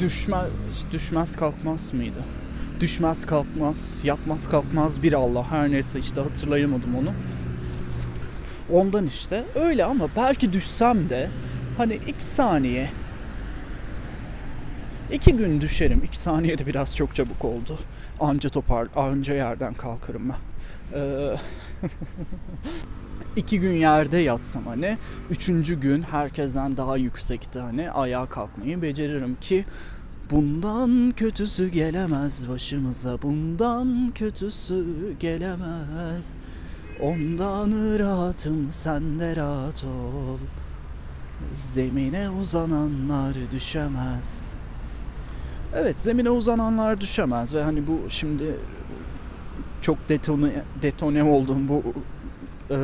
Düşmez, 0.00 0.50
düşmez 0.92 1.36
kalkmaz 1.36 1.94
mıydı? 1.94 2.18
Düşmez 2.80 3.26
kalkmaz, 3.26 4.00
yatmaz 4.04 4.48
kalkmaz 4.48 5.02
bir 5.02 5.12
Allah. 5.12 5.50
Her 5.50 5.70
neyse 5.70 5.98
işte 5.98 6.20
hatırlayamadım 6.20 6.96
onu. 6.96 7.12
Ondan 8.72 9.06
işte 9.06 9.44
öyle 9.54 9.84
ama 9.84 10.08
belki 10.16 10.52
düşsem 10.52 11.10
de 11.10 11.30
hani 11.78 11.94
iki 12.08 12.22
saniye 12.22 12.88
iki 15.12 15.36
gün 15.36 15.60
düşerim. 15.60 16.02
iki 16.04 16.18
saniyede 16.18 16.66
biraz 16.66 16.96
çok 16.96 17.14
çabuk 17.14 17.44
oldu. 17.44 17.78
Anca 18.20 18.50
topar, 18.50 18.88
anca 18.96 19.34
yerden 19.34 19.74
kalkarım 19.74 20.28
ben. 20.28 20.36
Ee, 20.98 21.36
iki 23.36 23.60
gün 23.60 23.72
yerde 23.72 24.18
yatsam 24.18 24.66
hani 24.66 24.98
üçüncü 25.30 25.80
gün 25.80 26.02
herkesten 26.02 26.76
daha 26.76 26.96
yüksekte 26.96 27.60
hani 27.60 27.90
ayağa 27.90 28.26
kalkmayı 28.26 28.82
beceririm 28.82 29.36
ki 29.40 29.64
Bundan 30.30 31.12
kötüsü 31.16 31.68
gelemez 31.68 32.48
başımıza 32.48 33.22
bundan 33.22 34.12
kötüsü 34.14 34.84
gelemez. 35.20 36.38
Ondan 37.00 37.98
rahatım 37.98 38.66
sen 38.70 39.20
de 39.20 39.36
rahat 39.36 39.84
ol. 39.84 40.38
Zemine 41.52 42.30
uzananlar 42.30 43.34
düşemez. 43.52 44.54
Evet 45.74 46.00
zemine 46.00 46.30
uzananlar 46.30 47.00
düşemez 47.00 47.54
ve 47.54 47.62
hani 47.62 47.86
bu 47.86 48.00
şimdi 48.08 48.56
çok 49.82 50.08
detone, 50.08 50.62
detone 50.82 51.22
olduğum 51.22 51.68
bu 51.68 51.82
e, 52.70 52.78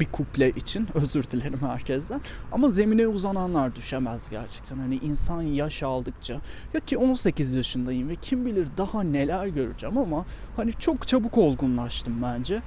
bir 0.00 0.06
kuple 0.06 0.50
için 0.50 0.88
özür 0.94 1.30
dilerim 1.30 1.60
herkesten. 1.60 2.20
Ama 2.52 2.70
zemine 2.70 3.06
uzananlar 3.06 3.76
düşemez 3.76 4.30
gerçekten. 4.30 4.76
Hani 4.76 4.96
insan 4.96 5.42
yaş 5.42 5.82
aldıkça 5.82 6.40
ya 6.74 6.80
ki 6.80 6.98
18 6.98 7.54
yaşındayım 7.54 8.08
ve 8.08 8.14
kim 8.16 8.46
bilir 8.46 8.68
daha 8.76 9.02
neler 9.02 9.46
göreceğim 9.46 9.98
ama 9.98 10.24
hani 10.56 10.72
çok 10.72 11.08
çabuk 11.08 11.38
olgunlaştım 11.38 12.22
bence. 12.22 12.62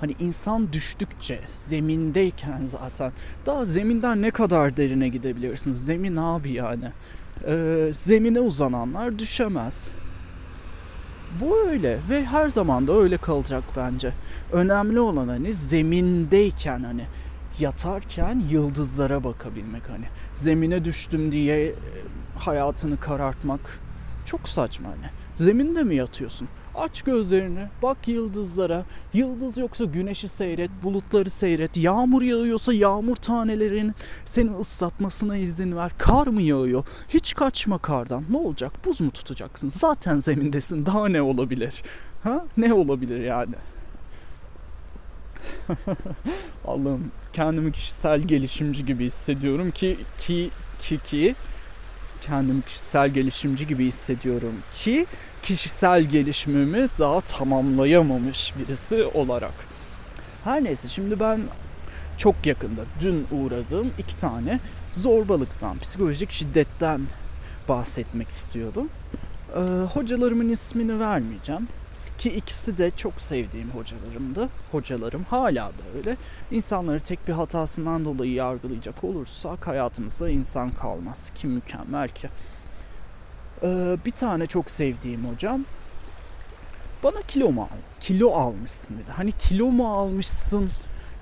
Hani 0.00 0.14
insan 0.20 0.72
düştükçe 0.72 1.40
zemindeyken 1.50 2.66
zaten 2.66 3.12
daha 3.46 3.64
zeminden 3.64 4.22
ne 4.22 4.30
kadar 4.30 4.76
derine 4.76 5.08
gidebilirsiniz? 5.08 5.84
Zemin 5.84 6.16
abi 6.16 6.52
yani. 6.52 6.92
Ee, 7.46 7.90
zemine 7.92 8.40
uzananlar 8.40 9.18
düşemez. 9.18 9.90
Bu 11.40 11.58
öyle 11.68 11.98
ve 12.10 12.24
her 12.24 12.48
zaman 12.48 12.86
da 12.86 12.92
öyle 12.92 13.16
kalacak 13.16 13.64
bence. 13.76 14.12
Önemli 14.52 15.00
olan 15.00 15.28
hani 15.28 15.54
zemindeyken 15.54 16.84
hani 16.84 17.04
yatarken 17.58 18.42
yıldızlara 18.50 19.24
bakabilmek 19.24 19.88
hani. 19.88 20.04
Zemine 20.34 20.84
düştüm 20.84 21.32
diye 21.32 21.66
e, 21.66 21.74
hayatını 22.38 23.00
karartmak 23.00 23.60
çok 24.24 24.48
saçma 24.48 24.88
hani. 24.88 25.10
Zeminde 25.34 25.82
mi 25.82 25.94
yatıyorsun? 25.94 26.48
Aç 26.78 27.02
gözlerini, 27.02 27.68
bak 27.82 28.08
yıldızlara. 28.08 28.84
Yıldız 29.14 29.56
yoksa 29.56 29.84
güneşi 29.84 30.28
seyret, 30.28 30.70
bulutları 30.82 31.30
seyret. 31.30 31.76
Yağmur 31.76 32.22
yağıyorsa 32.22 32.72
yağmur 32.72 33.16
tanelerin 33.16 33.94
seni 34.24 34.50
ıslatmasına 34.50 35.36
izin 35.36 35.76
ver. 35.76 35.92
Kar 35.98 36.26
mı 36.26 36.42
yağıyor? 36.42 36.84
Hiç 37.08 37.34
kaçma 37.34 37.78
kardan. 37.78 38.24
Ne 38.30 38.36
olacak? 38.36 38.72
Buz 38.86 39.00
mu 39.00 39.10
tutacaksın? 39.10 39.68
Zaten 39.68 40.18
zemindesin. 40.18 40.86
Daha 40.86 41.08
ne 41.08 41.22
olabilir? 41.22 41.82
Ha? 42.22 42.44
Ne 42.56 42.72
olabilir 42.74 43.20
yani? 43.20 43.54
Allah'ım 46.66 47.12
kendimi 47.32 47.72
kişisel 47.72 48.20
gelişimci 48.20 48.84
gibi 48.84 49.04
hissediyorum 49.04 49.70
ki 49.70 49.98
ki 50.18 50.50
ki 50.78 50.98
ki 50.98 51.34
kendimi 52.20 52.62
kişisel 52.62 53.10
gelişimci 53.10 53.66
gibi 53.66 53.84
hissediyorum 53.84 54.54
ki 54.72 55.06
kişisel 55.42 56.02
gelişimimi 56.02 56.88
daha 56.98 57.20
tamamlayamamış 57.20 58.54
birisi 58.58 59.04
olarak. 59.04 59.54
Her 60.44 60.64
neyse 60.64 60.88
şimdi 60.88 61.20
ben 61.20 61.40
çok 62.16 62.46
yakında 62.46 62.80
dün 63.00 63.26
uğradığım 63.30 63.90
iki 63.98 64.16
tane 64.16 64.60
zorbalıktan, 64.92 65.78
psikolojik 65.78 66.30
şiddetten 66.30 67.00
bahsetmek 67.68 68.28
istiyordum. 68.28 68.88
Ee, 69.54 69.60
hocalarımın 69.92 70.48
ismini 70.48 71.00
vermeyeceğim. 71.00 71.68
Ki 72.18 72.30
ikisi 72.30 72.78
de 72.78 72.90
çok 72.90 73.20
sevdiğim 73.20 73.70
hocalarımdı. 73.70 74.48
Hocalarım 74.72 75.24
hala 75.24 75.66
da 75.66 75.98
öyle. 75.98 76.16
İnsanları 76.50 77.00
tek 77.00 77.28
bir 77.28 77.32
hatasından 77.32 78.04
dolayı 78.04 78.32
yargılayacak 78.32 79.04
olursak 79.04 79.66
hayatımızda 79.66 80.30
insan 80.30 80.70
kalmaz. 80.70 81.32
Kim 81.34 81.50
mükemmel 81.50 82.08
ki. 82.08 82.28
Ee, 83.62 83.96
bir 84.06 84.10
tane 84.10 84.46
çok 84.46 84.70
sevdiğim 84.70 85.24
hocam 85.32 85.64
bana 87.04 87.22
kilo 87.22 87.50
mu 87.50 87.62
al? 87.62 87.76
Kilo 88.00 88.30
almışsın 88.30 88.94
dedi. 88.94 89.10
Hani 89.16 89.32
kilo 89.32 89.66
mu 89.66 89.88
almışsın 89.88 90.70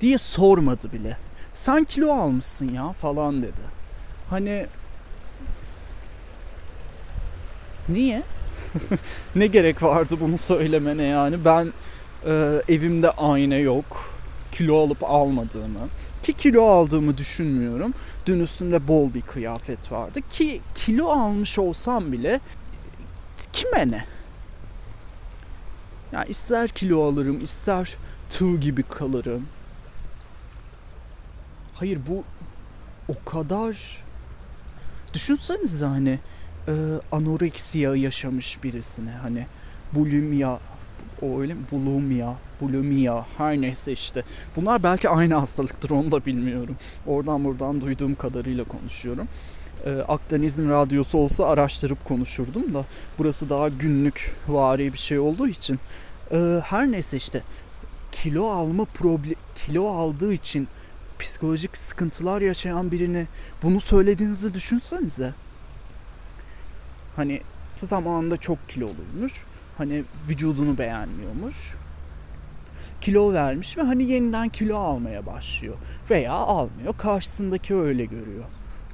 diye 0.00 0.18
sormadı 0.18 0.92
bile. 0.92 1.16
Sen 1.54 1.84
kilo 1.84 2.12
almışsın 2.12 2.72
ya 2.72 2.92
falan 2.92 3.42
dedi. 3.42 3.60
Hani 4.30 4.66
niye? 7.88 8.22
ne 9.36 9.46
gerek 9.46 9.82
vardı 9.82 10.16
bunu 10.20 10.38
söylemene 10.38 11.02
yani? 11.02 11.44
Ben 11.44 11.72
e, 12.26 12.62
evimde 12.68 13.10
ayna 13.10 13.56
yok. 13.56 14.10
Kilo 14.52 14.84
alıp 14.84 15.04
almadığımı 15.04 15.88
ki 16.26 16.32
kilo 16.32 16.66
aldığımı 16.66 17.18
düşünmüyorum. 17.18 17.94
Dün 18.26 18.40
üstümde 18.40 18.88
bol 18.88 19.14
bir 19.14 19.20
kıyafet 19.20 19.92
vardı 19.92 20.20
ki 20.30 20.60
kilo 20.74 21.08
almış 21.08 21.58
olsam 21.58 22.12
bile 22.12 22.40
kime 23.52 23.90
ne? 23.90 24.04
Yani 26.12 26.28
ister 26.28 26.68
kilo 26.68 27.04
alırım, 27.04 27.38
ister 27.38 27.96
tığ 28.30 28.56
gibi 28.56 28.82
kalırım. 28.82 29.46
Hayır 31.74 32.00
bu 32.08 32.24
o 33.08 33.24
kadar 33.24 34.04
düşünsenize 35.14 35.86
hani 35.86 36.18
e, 36.68 36.72
anoreksiya 37.12 37.94
yaşamış 37.94 38.62
birisine 38.64 39.10
hani 39.10 39.46
bulimya 39.92 40.58
o 41.22 41.40
öyle 41.40 41.54
mi? 41.54 41.60
Bulimia, 41.72 42.34
bulimia 42.60 43.24
her 43.38 43.60
neyse 43.60 43.92
işte. 43.92 44.22
Bunlar 44.56 44.82
belki 44.82 45.08
aynı 45.08 45.34
hastalıktır 45.34 45.90
onu 45.90 46.12
da 46.12 46.26
bilmiyorum. 46.26 46.76
Oradan 47.06 47.44
buradan 47.44 47.80
duyduğum 47.80 48.14
kadarıyla 48.14 48.64
konuşuyorum. 48.64 49.28
Ee, 49.84 49.90
Akdeniz'in 49.90 50.70
radyosu 50.70 51.18
olsa 51.18 51.46
araştırıp 51.46 52.04
konuşurdum 52.04 52.74
da 52.74 52.84
burası 53.18 53.48
daha 53.50 53.68
günlük 53.68 54.36
vari 54.48 54.92
bir 54.92 54.98
şey 54.98 55.18
olduğu 55.18 55.48
için. 55.48 55.78
Ee, 56.32 56.60
her 56.64 56.92
neyse 56.92 57.16
işte 57.16 57.42
kilo 58.12 58.50
alma 58.50 58.84
problem 58.84 59.34
kilo 59.54 59.88
aldığı 59.88 60.32
için 60.32 60.68
psikolojik 61.18 61.76
sıkıntılar 61.76 62.42
yaşayan 62.42 62.90
birini 62.90 63.26
bunu 63.62 63.80
söylediğinizi 63.80 64.54
düşünsenize. 64.54 65.34
Hani 67.16 67.40
zamanında 67.76 68.36
çok 68.36 68.68
kiloluymuş 68.68 69.44
Hani 69.78 70.04
vücudunu 70.28 70.78
beğenmiyormuş. 70.78 71.74
Kilo 73.00 73.32
vermiş 73.32 73.78
ve 73.78 73.82
hani 73.82 74.02
yeniden 74.10 74.48
kilo 74.48 74.78
almaya 74.78 75.26
başlıyor. 75.26 75.74
Veya 76.10 76.32
almıyor. 76.32 76.98
Karşısındaki 76.98 77.74
öyle 77.74 78.04
görüyor. 78.04 78.44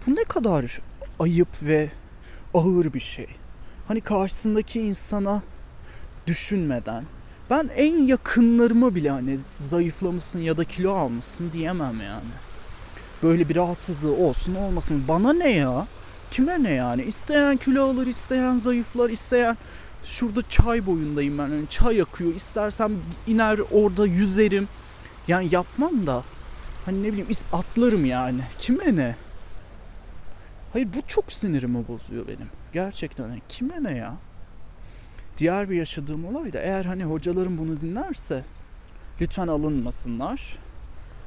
Bu 0.06 0.16
ne 0.16 0.24
kadar 0.24 0.80
ayıp 1.20 1.62
ve 1.62 1.90
ağır 2.54 2.94
bir 2.94 3.00
şey. 3.00 3.28
Hani 3.88 4.00
karşısındaki 4.00 4.80
insana 4.80 5.42
düşünmeden 6.26 7.04
ben 7.50 7.70
en 7.76 7.96
yakınlarıma 7.96 8.94
bile 8.94 9.10
hani 9.10 9.38
zayıflamışsın 9.48 10.40
ya 10.40 10.56
da 10.56 10.64
kilo 10.64 10.94
almışsın 10.94 11.52
diyemem 11.52 12.00
yani. 12.02 12.32
Böyle 13.22 13.48
bir 13.48 13.56
rahatsızlığı 13.56 14.16
olsun 14.16 14.54
olmasın. 14.54 15.04
Bana 15.08 15.32
ne 15.32 15.50
ya? 15.50 15.86
Kime 16.30 16.62
ne 16.62 16.70
yani? 16.70 17.02
İsteyen 17.02 17.56
kilo 17.56 17.84
alır, 17.90 18.06
isteyen 18.06 18.58
zayıflar, 18.58 19.10
isteyen 19.10 19.56
şurada 20.02 20.42
çay 20.48 20.86
boyundayım 20.86 21.38
ben. 21.38 21.48
Yani 21.48 21.68
çay 21.68 22.02
akıyor. 22.02 22.34
İstersem 22.34 22.92
iner 23.26 23.58
orada 23.72 24.06
yüzerim. 24.06 24.68
Yani 25.28 25.48
yapmam 25.50 26.06
da 26.06 26.22
hani 26.84 27.02
ne 27.02 27.12
bileyim 27.12 27.28
atlarım 27.52 28.04
yani. 28.04 28.40
Kime 28.58 28.96
ne? 28.96 29.16
Hayır 30.72 30.88
bu 30.96 31.02
çok 31.06 31.32
sinirimi 31.32 31.88
bozuyor 31.88 32.28
benim. 32.28 32.48
Gerçekten 32.72 33.28
hani 33.28 33.42
kime 33.48 33.82
ne 33.82 33.96
ya? 33.96 34.16
Diğer 35.38 35.70
bir 35.70 35.76
yaşadığım 35.76 36.24
olay 36.24 36.52
da 36.52 36.58
eğer 36.58 36.84
hani 36.84 37.04
hocalarım 37.04 37.58
bunu 37.58 37.80
dinlerse 37.80 38.44
lütfen 39.20 39.48
alınmasınlar. 39.48 40.56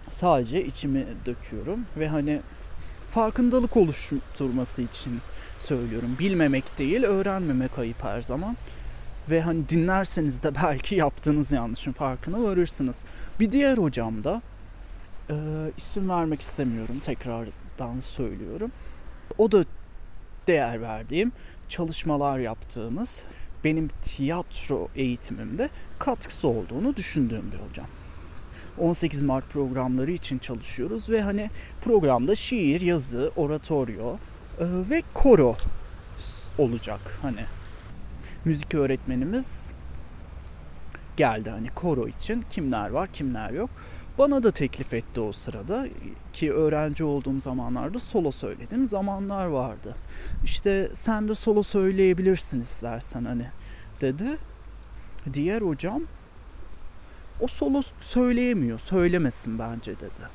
Sadece 0.10 0.66
içimi 0.66 1.06
döküyorum 1.26 1.80
ve 1.98 2.08
hani 2.08 2.42
farkındalık 3.10 3.78
oluşturması 3.78 4.82
için 4.82 5.22
söylüyorum. 5.60 6.16
Bilmemek 6.20 6.78
değil, 6.78 7.04
öğrenmemek 7.04 7.80
ayıp 7.80 8.04
her 8.04 8.22
zaman. 8.22 8.58
Ve 9.30 9.42
hani 9.42 9.70
dinlerseniz 9.70 10.44
de 10.44 10.56
belki 10.64 10.96
yaptığınız 10.96 11.52
yanlışın 11.52 11.92
farkına 11.92 12.44
varırsınız. 12.44 13.06
Bir 13.40 13.52
diğer 13.52 13.78
hocam 13.78 14.24
da 14.24 14.42
e, 15.30 15.36
isim 15.78 16.10
vermek 16.10 16.42
istemiyorum 16.42 17.00
tekrardan 17.04 18.00
söylüyorum. 18.00 18.72
O 19.38 19.52
da 19.52 19.64
değer 20.48 20.82
verdiğim 20.82 21.32
çalışmalar 21.70 22.40
yaptığımız 22.40 23.26
benim 23.64 23.90
tiyatro 24.02 24.88
eğitimimde 24.96 25.70
katkısı 26.00 26.48
olduğunu 26.48 26.96
düşündüğüm 26.96 27.52
bir 27.52 27.70
hocam. 27.70 27.88
18 28.78 29.24
Mart 29.24 29.50
programları 29.50 30.12
için 30.12 30.38
çalışıyoruz 30.38 31.10
ve 31.10 31.22
hani 31.22 31.50
programda 31.82 32.36
şiir, 32.36 32.82
yazı, 32.82 33.32
oratoryo 33.36 34.18
ve 34.60 35.04
koro 35.14 35.56
olacak 36.58 37.20
hani. 37.22 37.46
Müzik 38.46 38.76
öğretmenimiz 38.76 39.74
geldi 41.18 41.50
hani 41.50 41.70
koro 41.70 42.08
için 42.08 42.46
kimler 42.50 42.90
var 42.90 43.08
kimler 43.14 43.50
yok. 43.50 43.70
Bana 44.18 44.44
da 44.44 44.52
teklif 44.52 44.94
etti 44.94 45.22
o 45.22 45.32
sırada 45.32 45.88
ki 46.34 46.54
öğrenci 46.54 47.04
olduğum 47.04 47.42
zamanlarda 47.42 48.00
solo 48.00 48.32
söylediğim 48.32 48.88
zamanlar 48.88 49.46
vardı. 49.46 49.96
İşte 50.44 50.90
sen 50.94 51.28
de 51.28 51.36
solo 51.36 51.64
söyleyebilirsin 51.64 52.62
istersen 52.62 53.26
hani 53.26 53.46
dedi. 54.02 54.38
Diğer 55.34 55.62
hocam 55.62 56.04
o 57.40 57.48
solo 57.48 57.82
söyleyemiyor. 58.02 58.80
Söylemesin 58.80 59.60
bence 59.60 60.00
dedi. 60.00 60.30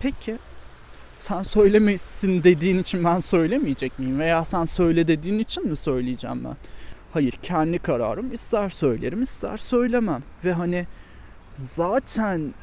Peki 0.00 0.38
sen 1.22 1.42
söylemesin 1.42 2.44
dediğin 2.44 2.78
için 2.78 3.04
ben 3.04 3.20
söylemeyecek 3.20 3.98
miyim? 3.98 4.18
Veya 4.18 4.44
sen 4.44 4.64
söyle 4.64 5.08
dediğin 5.08 5.38
için 5.38 5.68
mi 5.68 5.76
söyleyeceğim 5.76 6.44
ben? 6.44 6.56
Hayır 7.12 7.32
kendi 7.42 7.78
kararım. 7.78 8.32
İster 8.32 8.68
söylerim 8.68 9.22
ister 9.22 9.56
söylemem. 9.56 10.22
Ve 10.44 10.52
hani 10.52 10.86
zaten 11.50 12.54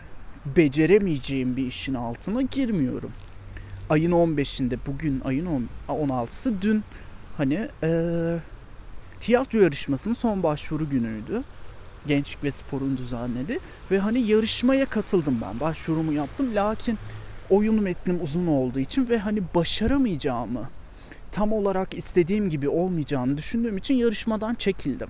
beceremeyeceğim 0.46 1.58
bir 1.58 1.66
işin 1.66 1.94
altına 1.94 2.42
girmiyorum. 2.42 3.12
Ayın 3.90 4.12
15'inde 4.12 4.78
bugün 4.88 5.22
ayın 5.26 5.70
16'sı 5.90 6.62
dün 6.62 6.84
hani 7.38 7.70
ee, 7.84 8.38
tiyatro 9.20 9.60
yarışmasının 9.60 10.16
son 10.16 10.44
başvuru 10.44 10.90
günüydü. 10.90 11.44
Gençlik 12.08 12.44
ve 12.44 12.52
Spor'un 12.52 12.98
düzenledi. 12.98 13.60
Ve 13.92 14.00
hani 14.00 14.22
yarışmaya 14.22 14.86
katıldım 14.86 15.38
ben. 15.42 15.60
Başvurumu 15.60 16.14
yaptım. 16.14 16.56
Lakin 16.56 16.98
oyun 17.50 17.84
metnim 17.84 18.24
uzun 18.24 18.48
olduğu 18.48 18.80
için 18.80 19.10
ve 19.10 19.18
hani 19.18 19.42
başaramayacağımı 19.56 20.70
tam 21.32 21.54
olarak 21.54 21.94
istediğim 21.94 22.50
gibi 22.50 22.70
olmayacağını 22.70 23.38
düşündüğüm 23.38 23.78
için 23.78 23.96
yarışmadan 23.96 24.56
çekildim. 24.56 25.10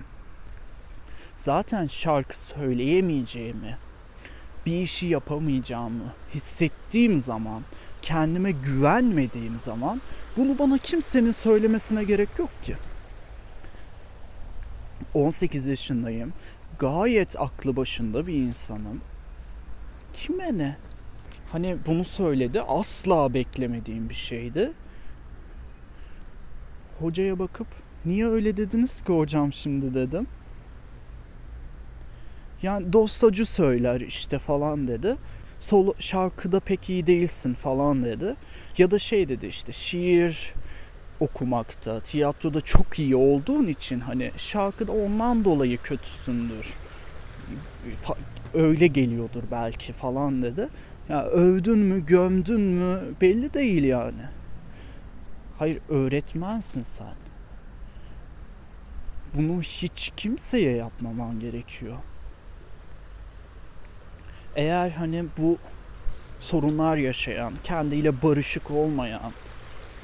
Zaten 1.36 1.86
şarkı 1.86 2.36
söyleyemeyeceğimi, 2.36 3.78
bir 4.66 4.80
işi 4.80 5.06
yapamayacağımı 5.06 6.12
hissettiğim 6.34 7.22
zaman, 7.22 7.62
kendime 8.02 8.50
güvenmediğim 8.50 9.58
zaman 9.58 10.00
bunu 10.36 10.58
bana 10.58 10.78
kimsenin 10.78 11.32
söylemesine 11.32 12.04
gerek 12.04 12.28
yok 12.38 12.62
ki. 12.62 12.76
18 15.14 15.66
yaşındayım. 15.66 16.32
Gayet 16.78 17.40
aklı 17.40 17.76
başında 17.76 18.26
bir 18.26 18.34
insanım. 18.34 19.00
Kime 20.12 20.58
ne? 20.58 20.76
Hani 21.52 21.76
bunu 21.86 22.04
söyledi. 22.04 22.60
Asla 22.60 23.34
beklemediğim 23.34 24.08
bir 24.08 24.14
şeydi. 24.14 24.72
Hocaya 27.00 27.38
bakıp 27.38 27.66
niye 28.04 28.26
öyle 28.26 28.56
dediniz 28.56 29.00
ki 29.00 29.12
hocam 29.12 29.52
şimdi 29.52 29.94
dedim. 29.94 30.26
Yani 32.62 32.92
dostacı 32.92 33.46
söyler 33.46 34.00
işte 34.00 34.38
falan 34.38 34.88
dedi. 34.88 35.16
Solo 35.60 35.94
şarkıda 35.98 36.60
pek 36.60 36.90
iyi 36.90 37.06
değilsin 37.06 37.54
falan 37.54 38.04
dedi. 38.04 38.34
Ya 38.78 38.90
da 38.90 38.98
şey 38.98 39.28
dedi 39.28 39.46
işte 39.46 39.72
şiir 39.72 40.54
okumakta, 41.20 42.00
tiyatroda 42.00 42.60
çok 42.60 42.98
iyi 42.98 43.16
olduğun 43.16 43.66
için 43.66 44.00
hani 44.00 44.30
şarkıda 44.36 44.92
ondan 44.92 45.44
dolayı 45.44 45.78
kötüsündür. 45.78 46.76
Öyle 48.54 48.86
geliyordur 48.86 49.42
belki 49.50 49.92
falan 49.92 50.42
dedi. 50.42 50.68
Ya 51.10 51.24
övdün 51.24 51.78
mü, 51.78 52.06
gömdün 52.06 52.60
mü 52.60 53.00
belli 53.20 53.54
değil 53.54 53.84
yani. 53.84 54.22
Hayır 55.58 55.80
öğretmensin 55.88 56.82
sen. 56.82 57.14
Bunu 59.34 59.62
hiç 59.62 60.12
kimseye 60.16 60.76
yapmaman 60.76 61.40
gerekiyor. 61.40 61.96
Eğer 64.56 64.90
hani 64.90 65.24
bu 65.38 65.58
sorunlar 66.40 66.96
yaşayan, 66.96 67.52
kendiyle 67.62 68.22
barışık 68.22 68.70
olmayan, 68.70 69.32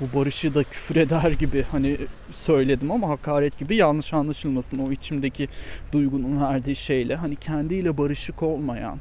bu 0.00 0.18
barışı 0.18 0.54
da 0.54 0.64
küfür 0.64 0.96
eder 0.96 1.30
gibi 1.30 1.62
hani 1.62 1.96
söyledim 2.32 2.90
ama 2.90 3.08
hakaret 3.08 3.58
gibi 3.58 3.76
yanlış 3.76 4.14
anlaşılmasın 4.14 4.78
o 4.78 4.92
içimdeki 4.92 5.48
duygunun 5.92 6.42
verdiği 6.42 6.76
şeyle 6.76 7.16
hani 7.16 7.36
kendiyle 7.36 7.98
barışık 7.98 8.42
olmayan 8.42 8.98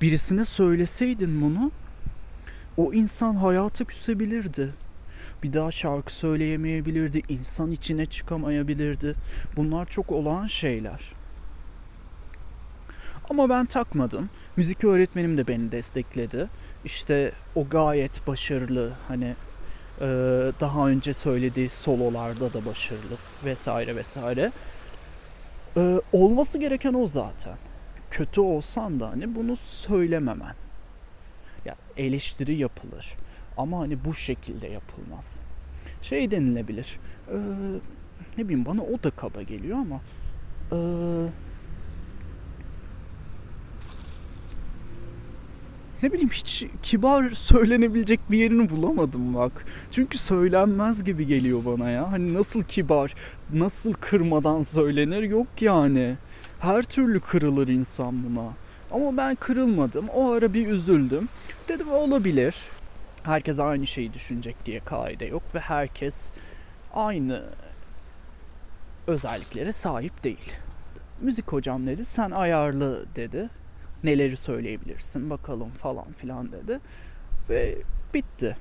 birisine 0.00 0.44
söyleseydin 0.44 1.40
bunu 1.42 1.72
o 2.76 2.92
insan 2.92 3.34
hayatı 3.34 3.84
küsebilirdi. 3.84 4.70
Bir 5.42 5.52
daha 5.52 5.70
şarkı 5.70 6.12
söyleyemeyebilirdi, 6.12 7.22
insan 7.28 7.70
içine 7.70 8.06
çıkamayabilirdi. 8.06 9.14
Bunlar 9.56 9.86
çok 9.86 10.12
olağan 10.12 10.46
şeyler. 10.46 11.00
Ama 13.30 13.48
ben 13.48 13.66
takmadım. 13.66 14.30
Müzik 14.56 14.84
öğretmenim 14.84 15.36
de 15.36 15.48
beni 15.48 15.72
destekledi. 15.72 16.48
İşte 16.84 17.32
o 17.54 17.68
gayet 17.68 18.26
başarılı 18.26 18.92
hani 19.08 19.34
daha 20.60 20.88
önce 20.88 21.14
söylediği 21.14 21.68
sololarda 21.68 22.54
da 22.54 22.66
başarılı 22.66 23.16
vesaire 23.44 23.96
vesaire. 23.96 24.52
Olması 26.12 26.58
gereken 26.58 26.94
o 26.94 27.06
zaten. 27.06 27.56
Kötü 28.10 28.40
olsan 28.40 29.00
da 29.00 29.10
hani 29.10 29.34
bunu 29.34 29.56
söylememen. 29.56 30.54
Ya 31.64 31.76
eleştiri 31.96 32.56
yapılır. 32.56 33.14
Ama 33.56 33.78
hani 33.78 34.04
bu 34.04 34.14
şekilde 34.14 34.68
yapılmaz. 34.68 35.40
Şey 36.02 36.30
denilebilir. 36.30 36.98
E, 37.28 37.36
ne 38.38 38.44
bileyim 38.44 38.66
bana 38.66 38.82
o 38.82 39.02
da 39.02 39.10
kaba 39.10 39.42
geliyor 39.42 39.78
ama 39.78 40.00
e, 40.72 40.78
ne 46.02 46.12
bileyim 46.12 46.30
hiç 46.30 46.66
kibar 46.82 47.30
söylenebilecek 47.30 48.20
bir 48.30 48.38
yerini 48.38 48.70
bulamadım 48.70 49.34
bak. 49.34 49.64
Çünkü 49.90 50.18
söylenmez 50.18 51.04
gibi 51.04 51.26
geliyor 51.26 51.64
bana 51.64 51.90
ya. 51.90 52.12
Hani 52.12 52.34
nasıl 52.34 52.62
kibar, 52.62 53.14
nasıl 53.52 53.92
kırmadan 53.92 54.62
söylenir 54.62 55.22
yok 55.22 55.46
yani. 55.60 56.16
Her 56.60 56.82
türlü 56.82 57.20
kırılır 57.20 57.68
insan 57.68 58.24
buna. 58.24 58.52
Ama 58.90 59.16
ben 59.16 59.34
kırılmadım. 59.34 60.08
O 60.08 60.30
ara 60.30 60.54
bir 60.54 60.66
üzüldüm. 60.66 61.28
Dedim 61.68 61.90
olabilir. 61.90 62.64
Herkes 63.22 63.60
aynı 63.60 63.86
şeyi 63.86 64.14
düşünecek 64.14 64.66
diye 64.66 64.80
kaide 64.80 65.24
yok 65.26 65.42
ve 65.54 65.58
herkes 65.58 66.30
aynı 66.94 67.44
özelliklere 69.06 69.72
sahip 69.72 70.24
değil. 70.24 70.52
Müzik 71.20 71.52
hocam 71.52 71.86
dedi 71.86 72.04
sen 72.04 72.30
ayarlı 72.30 73.06
dedi. 73.16 73.48
Neleri 74.04 74.36
söyleyebilirsin 74.36 75.30
bakalım 75.30 75.70
falan 75.70 76.12
filan 76.12 76.52
dedi. 76.52 76.80
Ve 77.50 77.76
bitti. 78.14 78.56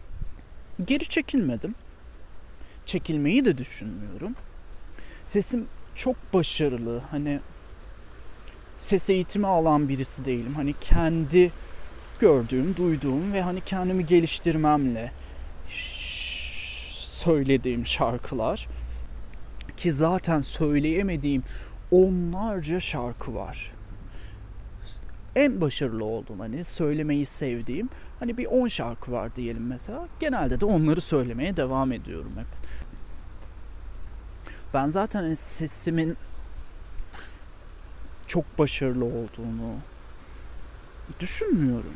Geri 0.86 1.08
çekilmedim. 1.08 1.76
Çekilmeyi 2.86 3.46
de 3.46 3.58
düşünmüyorum. 3.58 4.36
Sesim 5.26 5.68
çok 5.96 6.34
başarılı. 6.34 7.02
Hani 7.12 7.40
ses 8.80 9.10
eğitimi 9.10 9.48
alan 9.48 9.90
birisi 9.90 10.26
değilim. 10.26 10.54
Hani 10.56 10.74
kendi 10.82 11.52
gördüğüm, 12.20 12.76
duyduğum 12.76 13.34
ve 13.34 13.42
hani 13.42 13.62
kendimi 13.62 14.06
geliştirmemle 14.06 15.12
söylediğim 17.24 17.86
şarkılar. 17.86 18.68
Ki 19.78 19.92
zaten 19.92 20.42
söyleyemediğim 20.42 21.44
onlarca 21.92 22.80
şarkı 22.80 23.36
var. 23.36 23.72
En 25.36 25.62
başarılı 25.62 26.06
olduğum 26.06 26.40
hani 26.40 26.64
söylemeyi 26.64 27.26
sevdiğim 27.26 27.90
hani 28.20 28.38
bir 28.38 28.46
10 28.46 28.68
şarkı 28.68 29.12
var 29.12 29.36
diyelim 29.36 29.68
mesela. 29.68 30.08
Genelde 30.20 30.60
de 30.60 30.66
onları 30.66 31.02
söylemeye 31.02 31.58
devam 31.58 31.92
ediyorum 31.92 32.32
hep. 32.38 32.48
Ben 34.74 34.88
zaten 34.88 35.22
hani 35.22 35.36
sesimin 35.36 36.18
çok 38.30 38.60
başarılı 38.60 39.06
olduğunu 39.06 39.74
düşünmüyorum. 41.20 41.94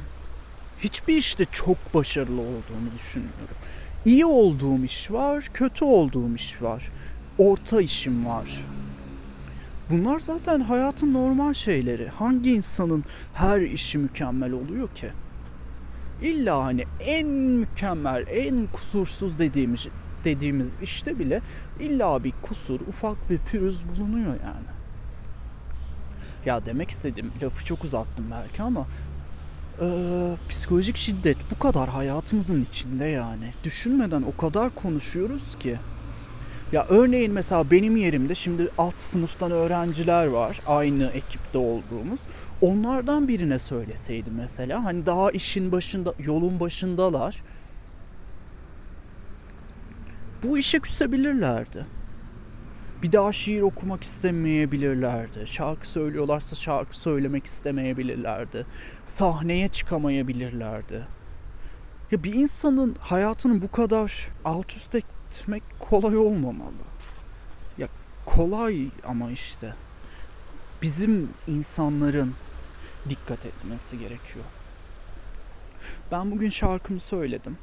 Hiçbir 0.79 1.17
işte 1.17 1.45
çok 1.51 1.93
başarılı 1.93 2.41
olduğunu 2.41 2.93
düşünmüyorum. 2.97 3.55
İyi 4.05 4.25
olduğum 4.25 4.83
iş 4.83 5.11
var, 5.11 5.49
kötü 5.53 5.85
olduğum 5.85 6.35
iş 6.35 6.61
var. 6.61 6.91
Orta 7.37 7.81
işim 7.81 8.25
var. 8.25 8.65
Bunlar 9.89 10.19
zaten 10.19 10.59
hayatın 10.59 11.13
normal 11.13 11.53
şeyleri. 11.53 12.07
Hangi 12.07 12.53
insanın 12.53 13.03
her 13.33 13.61
işi 13.61 13.97
mükemmel 13.97 14.51
oluyor 14.51 14.89
ki? 14.95 15.11
İlla 16.21 16.63
hani 16.65 16.85
en 16.99 17.27
mükemmel, 17.27 18.25
en 18.29 18.67
kusursuz 18.67 19.39
dediğimiz 19.39 19.87
dediğimiz 20.23 20.79
işte 20.81 21.19
bile 21.19 21.41
illa 21.79 22.23
bir 22.23 22.33
kusur, 22.41 22.81
ufak 22.81 23.29
bir 23.29 23.37
pürüz 23.37 23.79
bulunuyor 23.89 24.27
yani. 24.27 24.72
Ya 26.45 26.65
demek 26.65 26.89
istedim, 26.89 27.32
lafı 27.43 27.65
çok 27.65 27.84
uzattım 27.84 28.25
belki 28.32 28.63
ama 28.63 28.88
e, 29.82 29.88
psikolojik 30.49 30.97
şiddet 30.97 31.38
bu 31.51 31.60
kadar 31.60 31.89
hayatımızın 31.89 32.62
içinde 32.63 33.06
yani. 33.06 33.51
Düşünmeden 33.63 34.21
o 34.21 34.38
kadar 34.38 34.75
konuşuyoruz 34.75 35.58
ki. 35.60 35.79
Ya 36.71 36.86
örneğin 36.89 37.32
mesela 37.32 37.71
benim 37.71 37.97
yerimde 37.97 38.36
şimdi 38.36 38.69
alt 38.77 38.99
sınıftan 38.99 39.51
öğrenciler 39.51 40.25
var 40.25 40.62
aynı 40.67 41.06
ekipte 41.06 41.58
olduğumuz. 41.58 42.19
Onlardan 42.62 43.27
birine 43.27 43.60
söyleseydim 43.60 44.34
mesela 44.38 44.84
hani 44.84 45.06
daha 45.06 45.32
işin 45.32 45.71
başında 45.71 46.13
yolun 46.19 46.60
başındalar. 46.60 47.43
Bu 50.43 50.58
işe 50.58 50.79
küsebilirlerdi. 50.79 51.86
Bir 53.03 53.11
daha 53.11 53.31
şiir 53.31 53.61
okumak 53.61 54.03
istemeyebilirlerdi. 54.03 55.47
Şarkı 55.47 55.87
söylüyorlarsa 55.87 56.55
şarkı 56.55 56.97
söylemek 56.97 57.45
istemeyebilirlerdi. 57.45 58.65
Sahneye 59.05 59.67
çıkamayabilirlerdi. 59.67 61.07
Ya 62.11 62.23
bir 62.23 62.33
insanın 62.33 62.95
hayatını 62.99 63.61
bu 63.61 63.71
kadar 63.71 64.29
alt 64.45 64.71
üst 64.71 64.95
etmek 64.95 65.63
kolay 65.79 66.17
olmamalı. 66.17 66.83
Ya 67.77 67.87
kolay 68.25 68.87
ama 69.07 69.31
işte 69.31 69.73
bizim 70.81 71.29
insanların 71.47 72.33
dikkat 73.09 73.45
etmesi 73.45 73.97
gerekiyor. 73.97 74.45
Ben 76.11 76.31
bugün 76.31 76.49
şarkımı 76.49 76.99
söyledim. 76.99 77.57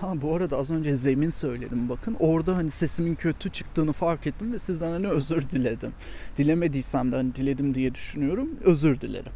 Ha 0.00 0.22
bu 0.22 0.36
arada 0.36 0.56
az 0.56 0.70
önce 0.70 0.92
zemin 0.96 1.30
söyledim 1.30 1.88
bakın. 1.88 2.16
Orada 2.20 2.56
hani 2.56 2.70
sesimin 2.70 3.14
kötü 3.14 3.50
çıktığını 3.50 3.92
fark 3.92 4.26
ettim 4.26 4.52
ve 4.52 4.58
sizden 4.58 4.90
hani 4.90 5.08
özür 5.08 5.50
diledim. 5.50 5.92
Dilemediysem 6.36 7.12
de 7.12 7.16
hani 7.16 7.34
diledim 7.34 7.74
diye 7.74 7.94
düşünüyorum. 7.94 8.48
Özür 8.64 9.00
dilerim. 9.00 9.32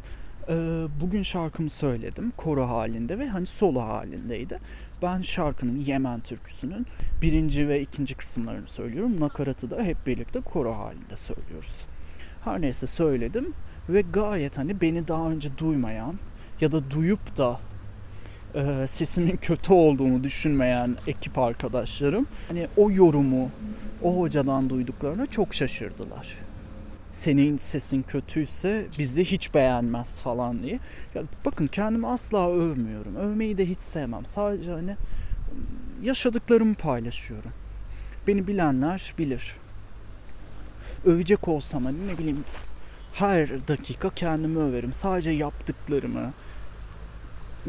Ee, 0.49 0.87
bugün 1.01 1.21
şarkımı 1.21 1.69
söyledim 1.69 2.31
koro 2.37 2.67
halinde 2.67 3.19
ve 3.19 3.27
hani 3.27 3.45
solo 3.45 3.81
halindeydi. 3.81 4.59
Ben 5.01 5.21
şarkının 5.21 5.79
Yemen 5.79 6.19
türküsünün 6.19 6.85
birinci 7.21 7.67
ve 7.67 7.81
ikinci 7.81 8.15
kısımlarını 8.15 8.67
söylüyorum. 8.67 9.19
Nakaratı 9.19 9.71
da 9.71 9.83
hep 9.83 10.07
birlikte 10.07 10.39
koro 10.39 10.73
halinde 10.73 11.17
söylüyoruz. 11.17 11.85
Her 12.43 12.61
neyse 12.61 12.87
söyledim 12.87 13.53
ve 13.89 14.01
gayet 14.01 14.57
hani 14.57 14.81
beni 14.81 15.07
daha 15.07 15.31
önce 15.31 15.57
duymayan 15.57 16.19
ya 16.61 16.71
da 16.71 16.91
duyup 16.91 17.37
da 17.37 17.59
e, 18.55 18.87
sesimin 18.87 19.37
kötü 19.41 19.73
olduğunu 19.73 20.23
düşünmeyen 20.23 20.95
ekip 21.07 21.37
arkadaşlarım 21.37 22.27
hani 22.47 22.67
o 22.77 22.91
yorumu 22.91 23.51
o 24.03 24.19
hocadan 24.19 24.69
duyduklarına 24.69 25.25
çok 25.25 25.53
şaşırdılar. 25.53 26.37
Senin 27.13 27.57
sesin 27.57 28.01
kötüyse 28.01 28.85
bizi 28.99 29.25
hiç 29.25 29.53
beğenmez 29.53 30.21
falan 30.21 30.63
diye. 30.63 30.79
Ya 31.15 31.23
bakın 31.45 31.67
kendimi 31.67 32.07
asla 32.07 32.51
övmüyorum. 32.51 33.15
Övmeyi 33.15 33.57
de 33.57 33.65
hiç 33.65 33.79
sevmem. 33.79 34.25
Sadece 34.25 34.71
hani 34.71 34.95
yaşadıklarımı 36.01 36.75
paylaşıyorum. 36.75 37.51
Beni 38.27 38.47
bilenler 38.47 39.13
bilir. 39.17 39.55
Övecek 41.05 41.47
olsam 41.47 41.85
hani 41.85 42.07
ne 42.07 42.17
bileyim 42.17 42.43
her 43.13 43.67
dakika 43.67 44.09
kendimi 44.09 44.59
överim. 44.59 44.93
Sadece 44.93 45.31
yaptıklarımı, 45.31 46.33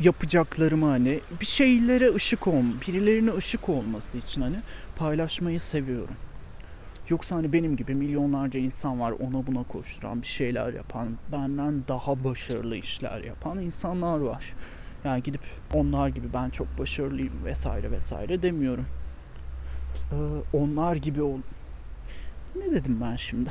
yapacaklarımı 0.03 0.87
hani 0.87 1.21
bir 1.41 1.47
şeylere 1.47 2.15
ışık 2.15 2.47
ol, 2.47 2.65
birilerine 2.89 3.33
ışık 3.33 3.69
olması 3.69 4.19
için 4.19 4.43
hani 4.43 4.57
paylaşmayı 4.97 5.61
seviyorum. 5.61 6.15
Yoksa 7.09 7.37
hani 7.37 7.53
benim 7.53 7.77
gibi 7.77 7.95
milyonlarca 7.95 8.61
insan 8.61 9.01
var 9.01 9.11
ona 9.11 9.47
buna 9.47 9.63
koşturan 9.63 10.23
bir 10.23 10.27
şeyler 10.27 10.73
yapan, 10.73 11.09
benden 11.33 11.83
daha 11.89 12.25
başarılı 12.25 12.77
işler 12.77 13.21
yapan 13.21 13.59
insanlar 13.59 14.19
var. 14.19 14.55
Yani 15.05 15.23
gidip 15.23 15.41
onlar 15.75 16.09
gibi 16.09 16.27
ben 16.35 16.51
çok 16.51 16.79
başarılıyım 16.79 17.45
vesaire 17.45 17.91
vesaire 17.91 18.43
demiyorum. 18.43 18.87
Ee, 20.13 20.17
onlar 20.53 20.97
gibi 20.97 21.23
ol... 21.23 21.39
Ne 22.57 22.71
dedim 22.71 23.01
ben 23.01 23.17
şimdi? 23.17 23.51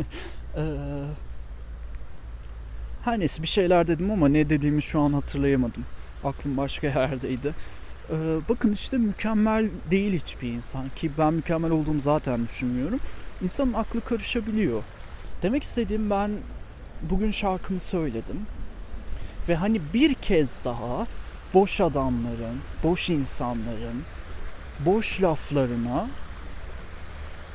ee, 0.56 1.04
her 3.08 3.20
neyse 3.20 3.42
bir 3.42 3.48
şeyler 3.48 3.88
dedim 3.88 4.10
ama 4.10 4.28
ne 4.28 4.50
dediğimi 4.50 4.82
şu 4.82 5.00
an 5.00 5.12
hatırlayamadım. 5.12 5.84
Aklım 6.24 6.56
başka 6.56 6.86
yerdeydi. 6.86 7.54
Ee, 8.10 8.14
bakın 8.48 8.72
işte 8.72 8.96
mükemmel 8.96 9.68
değil 9.90 10.12
hiçbir 10.12 10.52
insan 10.52 10.84
ki 10.96 11.10
ben 11.18 11.34
mükemmel 11.34 11.70
olduğumu 11.70 12.00
zaten 12.00 12.46
düşünmüyorum. 12.46 13.00
İnsanın 13.42 13.72
aklı 13.72 14.00
karışabiliyor. 14.00 14.82
Demek 15.42 15.62
istediğim 15.62 16.10
ben 16.10 16.30
bugün 17.02 17.30
şarkımı 17.30 17.80
söyledim. 17.80 18.46
Ve 19.48 19.54
hani 19.54 19.80
bir 19.94 20.14
kez 20.14 20.50
daha 20.64 21.06
boş 21.54 21.80
adamların, 21.80 22.58
boş 22.84 23.10
insanların, 23.10 24.02
boş 24.80 25.22
laflarına 25.22 26.08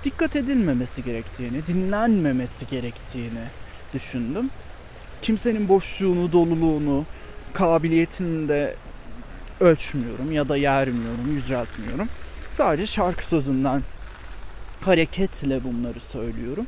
dikkat 0.03 0.35
edilmemesi 0.35 1.03
gerektiğini, 1.03 1.67
dinlenmemesi 1.67 2.67
gerektiğini 2.67 3.43
düşündüm 3.93 4.49
kimsenin 5.23 5.69
boşluğunu, 5.69 6.31
doluluğunu, 6.31 7.05
kabiliyetini 7.53 8.49
de 8.49 8.75
ölçmüyorum 9.59 10.31
ya 10.31 10.49
da 10.49 10.57
yermiyorum, 10.57 11.31
yüceltmiyorum. 11.35 12.07
Sadece 12.51 12.85
şarkı 12.85 13.25
sözünden 13.25 13.83
hareketle 14.81 15.63
bunları 15.63 15.99
söylüyorum. 15.99 16.67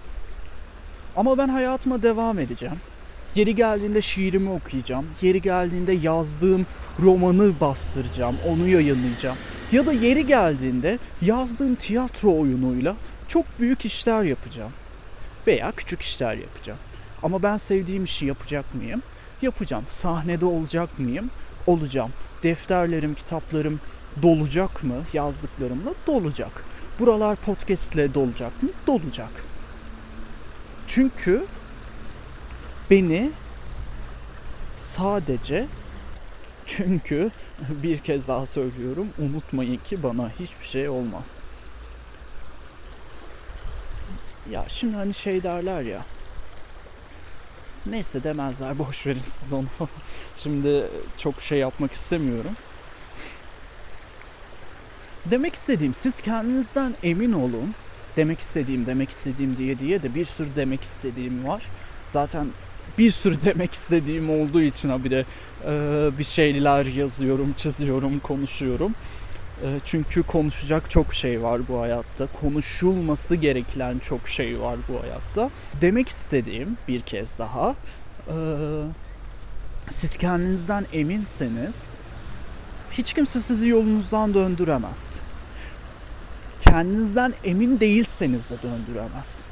Ama 1.16 1.38
ben 1.38 1.48
hayatıma 1.48 2.04
devam 2.04 2.40
edeceğim. 2.40 2.76
Yeri 3.36 3.56
geldiğinde 3.56 4.02
şiirimi 4.02 4.50
okuyacağım. 4.50 5.06
Yeri 5.22 5.42
geldiğinde 5.42 5.94
yazdığım 5.94 6.66
romanı 7.00 7.60
bastıracağım, 7.62 8.36
onu 8.48 8.68
yayınlayacağım. 8.68 9.38
Ya 9.72 9.86
da 9.86 9.94
yeri 9.94 10.28
geldiğinde 10.28 11.00
yazdığım 11.22 11.76
tiyatro 11.76 12.40
oyunuyla 12.40 12.96
çok 13.28 13.60
büyük 13.60 13.86
işler 13.86 14.24
yapacağım. 14.24 14.72
Veya 15.48 15.72
küçük 15.72 16.02
işler 16.02 16.36
yapacağım. 16.36 16.80
Ama 17.26 17.44
ben 17.44 17.58
sevdiğim 17.58 18.04
işi 18.04 18.26
yapacak 18.26 18.76
mıyım? 18.76 19.02
Yapacağım. 19.42 19.86
Sahnede 19.90 20.46
olacak 20.46 21.00
mıyım? 21.00 21.30
Olacağım. 21.68 22.12
Defterlerim, 22.44 23.16
kitaplarım 23.16 23.80
dolacak 24.22 24.84
mı? 24.84 24.96
Yazdıklarımla 25.14 25.94
dolacak. 26.08 26.64
Buralar 27.00 27.36
podcast 27.36 27.96
ile 27.96 28.14
dolacak 28.14 28.64
mı? 28.64 28.70
Dolacak. 28.88 29.30
Çünkü 30.88 31.46
beni 32.92 33.32
sadece 34.78 35.66
çünkü 36.66 37.32
bir 37.70 37.98
kez 37.98 38.28
daha 38.28 38.46
söylüyorum 38.46 39.08
unutmayın 39.18 39.78
ki 39.78 40.04
bana 40.04 40.30
hiçbir 40.40 40.66
şey 40.66 40.90
olmaz. 40.90 41.42
Ya 44.52 44.66
şimdi 44.68 44.96
hani 44.96 45.14
şey 45.14 45.44
derler 45.44 45.82
ya 45.82 46.06
Neyse 47.86 48.24
demezler 48.24 48.78
boş 48.78 49.08
verin 49.08 49.22
siz 49.24 49.54
onu. 49.54 49.68
Şimdi 50.38 50.86
çok 51.18 51.42
şey 51.42 51.60
yapmak 51.60 51.92
istemiyorum. 51.94 52.52
Demek 55.26 55.56
istediğim 55.56 55.94
siz 55.94 56.22
kendinizden 56.22 56.96
emin 57.04 57.34
olun. 57.34 57.76
Demek 58.18 58.40
istediğim 58.40 58.86
demek 58.86 59.10
istediğim 59.10 59.58
diye 59.58 59.80
diye 59.80 60.04
de 60.04 60.16
bir 60.16 60.26
sürü 60.26 60.50
demek 60.56 60.84
istediğim 60.84 61.48
var. 61.48 61.64
Zaten 62.08 62.48
bir 62.98 63.12
sürü 63.12 63.36
demek 63.44 63.74
istediğim 63.74 64.30
olduğu 64.30 64.62
için 64.62 64.90
habire 64.90 65.26
e, 65.66 66.10
bir 66.20 66.24
şeyler 66.24 66.86
yazıyorum, 66.86 67.54
çiziyorum, 67.58 68.20
konuşuyorum. 68.20 68.96
E, 69.64 69.80
çünkü 69.86 70.24
konuşacak 70.24 70.90
çok 70.90 71.14
şey 71.14 71.44
var 71.44 71.62
bu 71.68 71.82
hayatta. 71.82 72.28
Konuşulması 72.42 73.36
gereken 73.36 74.00
çok 74.00 74.28
şey 74.28 74.62
var 74.62 74.78
bu 74.90 75.02
hayatta. 75.02 75.50
Demek 75.82 76.10
istediğim 76.10 76.78
bir 76.88 77.00
kez 77.00 77.40
daha 77.40 77.76
e, 78.28 78.36
siz 79.90 80.18
kendinizden 80.18 80.86
eminseniz 80.94 81.94
hiç 82.92 83.14
kimse 83.14 83.40
sizi 83.40 83.70
yolunuzdan 83.70 84.34
döndüremez. 84.34 85.20
Kendinizden 86.60 87.34
emin 87.44 87.80
değilseniz 87.80 88.50
de 88.50 88.56
döndüremez. 88.64 89.44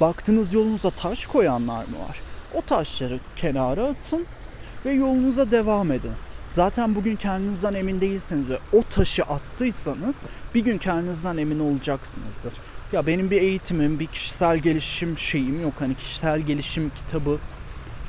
Baktığınız 0.00 0.54
yolunuza 0.54 0.90
taş 0.90 1.26
koyanlar 1.26 1.84
mı 1.84 1.98
var? 2.08 2.20
O 2.54 2.62
taşları 2.62 3.18
kenara 3.36 3.84
atın 3.84 4.26
ve 4.86 4.92
yolunuza 4.92 5.50
devam 5.50 5.92
edin. 5.92 6.12
Zaten 6.54 6.94
bugün 6.94 7.16
kendinizden 7.16 7.74
emin 7.74 8.00
değilseniz 8.00 8.50
ve 8.50 8.58
o 8.72 8.82
taşı 8.82 9.22
attıysanız 9.22 10.22
bir 10.54 10.64
gün 10.64 10.78
kendinizden 10.78 11.36
emin 11.36 11.58
olacaksınızdır. 11.58 12.52
Ya 12.92 13.06
benim 13.06 13.30
bir 13.30 13.42
eğitimim, 13.42 14.00
bir 14.00 14.06
kişisel 14.06 14.58
gelişim 14.58 15.18
şeyim 15.18 15.62
yok. 15.62 15.72
Hani 15.78 15.94
kişisel 15.94 16.40
gelişim 16.40 16.90
kitabı 16.96 17.38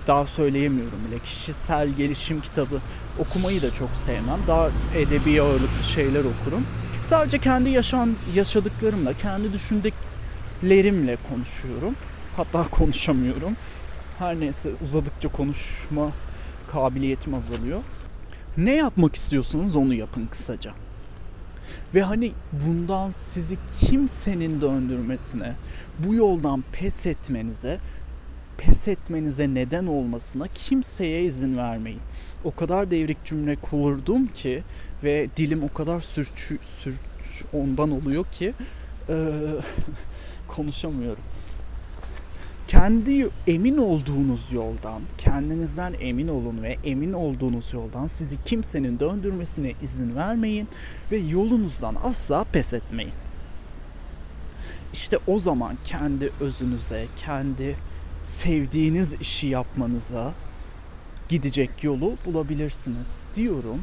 daha 0.08 0.26
söyleyemiyorum 0.26 1.00
bile. 1.08 1.20
Kişisel 1.20 1.90
gelişim 1.90 2.42
kitabı 2.42 2.80
okumayı 3.20 3.62
da 3.62 3.74
çok 3.74 3.90
sevmem. 4.06 4.40
Daha 4.48 4.70
edebi 4.96 5.42
ağırlıklı 5.42 5.84
şeyler 5.84 6.24
okurum. 6.24 6.66
Sadece 7.04 7.40
kendi 7.40 7.70
yaşan 7.70 8.16
yaşadıklarımla, 8.36 9.14
kendi 9.14 9.54
düşündüklerimle 9.54 11.18
konuşuyorum. 11.30 11.96
Hatta 12.38 12.64
konuşamıyorum. 12.72 13.56
Her 14.20 14.40
neyse 14.40 14.70
uzadıkça 14.84 15.30
konuşma 15.30 16.10
kabiliyetim 16.72 17.34
azalıyor. 17.34 17.82
Ne 18.58 18.76
yapmak 18.76 19.16
istiyorsanız 19.16 19.76
onu 19.76 19.94
yapın 19.94 20.26
kısaca. 20.26 20.72
Ve 21.96 22.02
hani 22.02 22.32
bundan 22.52 23.10
sizi 23.10 23.58
kimsenin 23.80 24.62
döndürmesine, 24.62 25.54
bu 26.00 26.14
yoldan 26.14 26.64
pes 26.72 27.06
etmenize, 27.06 27.80
pes 28.58 28.88
etmenize 28.88 29.54
neden 29.54 29.86
olmasına 29.86 30.48
kimseye 30.48 31.24
izin 31.24 31.58
vermeyin. 31.58 32.02
O 32.44 32.56
kadar 32.56 32.92
devrik 32.92 33.26
cümle 33.26 33.56
kurdum 33.56 34.28
ki 34.28 34.64
ve 35.04 35.28
dilim 35.38 35.64
o 35.64 35.74
kadar 35.74 36.00
sürç, 36.00 36.54
sürç 36.80 36.96
ondan 37.54 37.92
oluyor 37.92 38.26
ki 38.26 38.54
e, 39.10 39.16
konuşamıyorum 40.48 41.24
kendi 42.74 43.30
emin 43.48 43.78
olduğunuz 43.78 44.54
yoldan, 44.54 45.02
kendinizden 45.18 45.94
emin 46.00 46.28
olun 46.28 46.64
ve 46.64 46.78
emin 46.84 47.14
olduğunuz 47.14 47.74
yoldan 47.74 48.08
sizi 48.08 48.44
kimsenin 48.44 49.00
döndürmesine 49.00 49.74
izin 49.84 50.16
vermeyin 50.16 50.68
ve 51.12 51.18
yolunuzdan 51.18 51.96
asla 52.04 52.44
pes 52.44 52.74
etmeyin. 52.74 53.14
İşte 54.94 55.18
o 55.28 55.40
zaman 55.40 55.78
kendi 55.84 56.32
özünüze, 56.40 57.08
kendi 57.16 57.76
sevdiğiniz 58.24 59.14
işi 59.14 59.48
yapmanıza 59.48 60.34
gidecek 61.30 61.84
yolu 61.84 62.18
bulabilirsiniz 62.26 63.24
diyorum. 63.36 63.82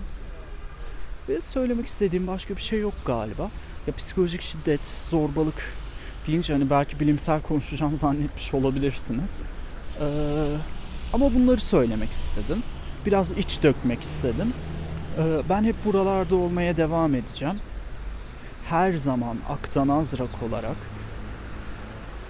Ve 1.28 1.40
söylemek 1.40 1.86
istediğim 1.86 2.26
başka 2.26 2.56
bir 2.56 2.62
şey 2.62 2.80
yok 2.80 2.94
galiba. 3.06 3.50
Ya 3.86 3.94
psikolojik 3.94 4.42
şiddet, 4.42 4.86
zorbalık 4.86 5.79
deyince 6.26 6.52
hani 6.52 6.70
belki 6.70 7.00
bilimsel 7.00 7.42
konuşacağım 7.42 7.96
zannetmiş 7.96 8.54
olabilirsiniz. 8.54 9.42
Ee, 10.00 10.04
ama 11.12 11.34
bunları 11.34 11.60
söylemek 11.60 12.10
istedim. 12.10 12.62
Biraz 13.06 13.30
iç 13.30 13.62
dökmek 13.62 14.02
istedim. 14.02 14.52
Ee, 15.18 15.42
ben 15.48 15.64
hep 15.64 15.84
buralarda 15.84 16.36
olmaya 16.36 16.76
devam 16.76 17.14
edeceğim. 17.14 17.56
Her 18.68 18.92
zaman 18.92 19.36
aktan 19.48 19.88
azrak 19.88 20.42
olarak 20.48 20.76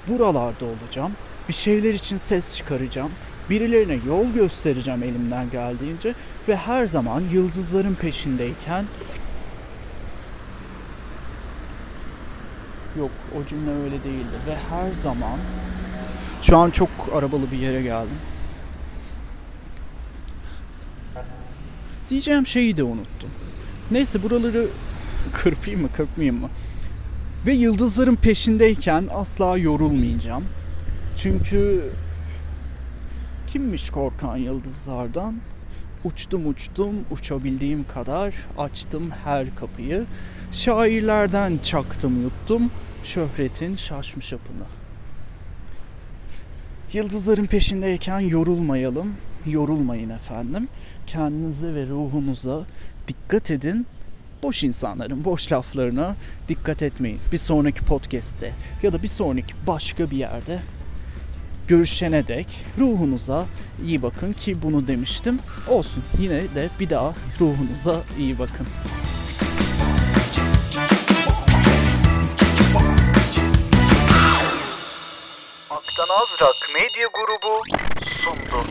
buralarda 0.09 0.65
olacağım. 0.65 1.13
Bir 1.49 1.55
şeyler 1.55 1.95
için 1.95 2.17
ses 2.17 2.57
çıkaracağım. 2.57 3.11
Birilerine 3.51 3.99
yol 4.07 4.27
göstereceğim 4.33 5.03
elimden 5.03 5.51
geldiğince 5.51 6.15
ve 6.49 6.57
her 6.57 6.87
zaman 6.87 7.23
yıldızların 7.33 7.95
peşindeyken 7.95 8.85
Yok 12.99 13.11
o 13.37 13.47
cümle 13.47 13.71
öyle 13.71 14.05
değildi 14.05 14.37
ve 14.47 14.57
her 14.71 14.93
zaman 14.93 15.39
şu 16.43 16.57
an 16.57 16.71
çok 16.71 16.89
arabalı 17.15 17.51
bir 17.53 17.59
yere 17.59 17.83
geldim. 17.83 18.17
Diyeceğim 22.09 22.47
şeyi 22.47 22.77
de 22.77 22.83
unuttum. 22.83 23.31
Neyse 23.91 24.23
buraları 24.23 24.67
kırpayım 25.33 25.83
mı 25.83 25.89
kırpmayayım 25.97 26.41
mı? 26.41 26.49
Ve 27.47 27.53
yıldızların 27.53 28.17
peşindeyken 28.17 29.09
asla 29.15 29.57
yorulmayacağım. 29.59 30.45
Çünkü 31.17 31.91
kimmiş 33.47 33.91
korkan 33.91 34.37
yıldızlardan? 34.37 35.35
Uçtum 36.05 36.49
uçtum 36.49 36.95
uçabildiğim 37.11 37.85
kadar 37.95 38.35
açtım 38.59 39.11
her 39.25 39.55
kapıyı. 39.55 40.05
Şairlerden 40.53 41.59
çaktım 41.63 42.23
yuttum 42.23 42.71
şöhretin 43.05 43.77
şaşmış 43.77 44.33
apını. 44.33 44.65
Yıldızların 46.93 47.47
peşindeyken 47.47 48.21
yorulmayalım, 48.21 49.15
yorulmayın 49.47 50.11
efendim. 50.11 50.69
Kendinize 51.07 51.75
ve 51.75 51.87
ruhunuza 51.87 52.65
dikkat 53.09 53.51
edin. 53.51 53.87
Boş 54.43 54.65
insanların 54.65 55.25
boş 55.25 55.53
laflarına 55.53 56.17
dikkat 56.49 56.83
etmeyin. 56.83 57.21
Bir 57.33 57.39
sonraki 57.39 57.85
podcast'te 57.85 58.53
ya 58.83 58.93
da 58.93 59.03
bir 59.03 59.09
sonraki 59.09 59.55
başka 59.67 60.11
bir 60.11 60.17
yerde 60.17 60.61
görüşene 61.71 62.27
dek 62.27 62.47
ruhunuza 62.79 63.47
iyi 63.85 64.03
bakın 64.03 64.33
ki 64.33 64.63
bunu 64.63 64.87
demiştim. 64.87 65.39
Olsun 65.69 66.03
yine 66.19 66.55
de 66.55 66.69
bir 66.81 66.91
daha 66.91 67.15
ruhunuza 67.41 68.03
iyi 68.19 68.39
bakın. 68.39 68.67
Aktan 75.71 76.09
Azrak 76.21 76.75
Medya 76.75 77.09
Grubu 77.15 77.63
sundu. 78.25 78.67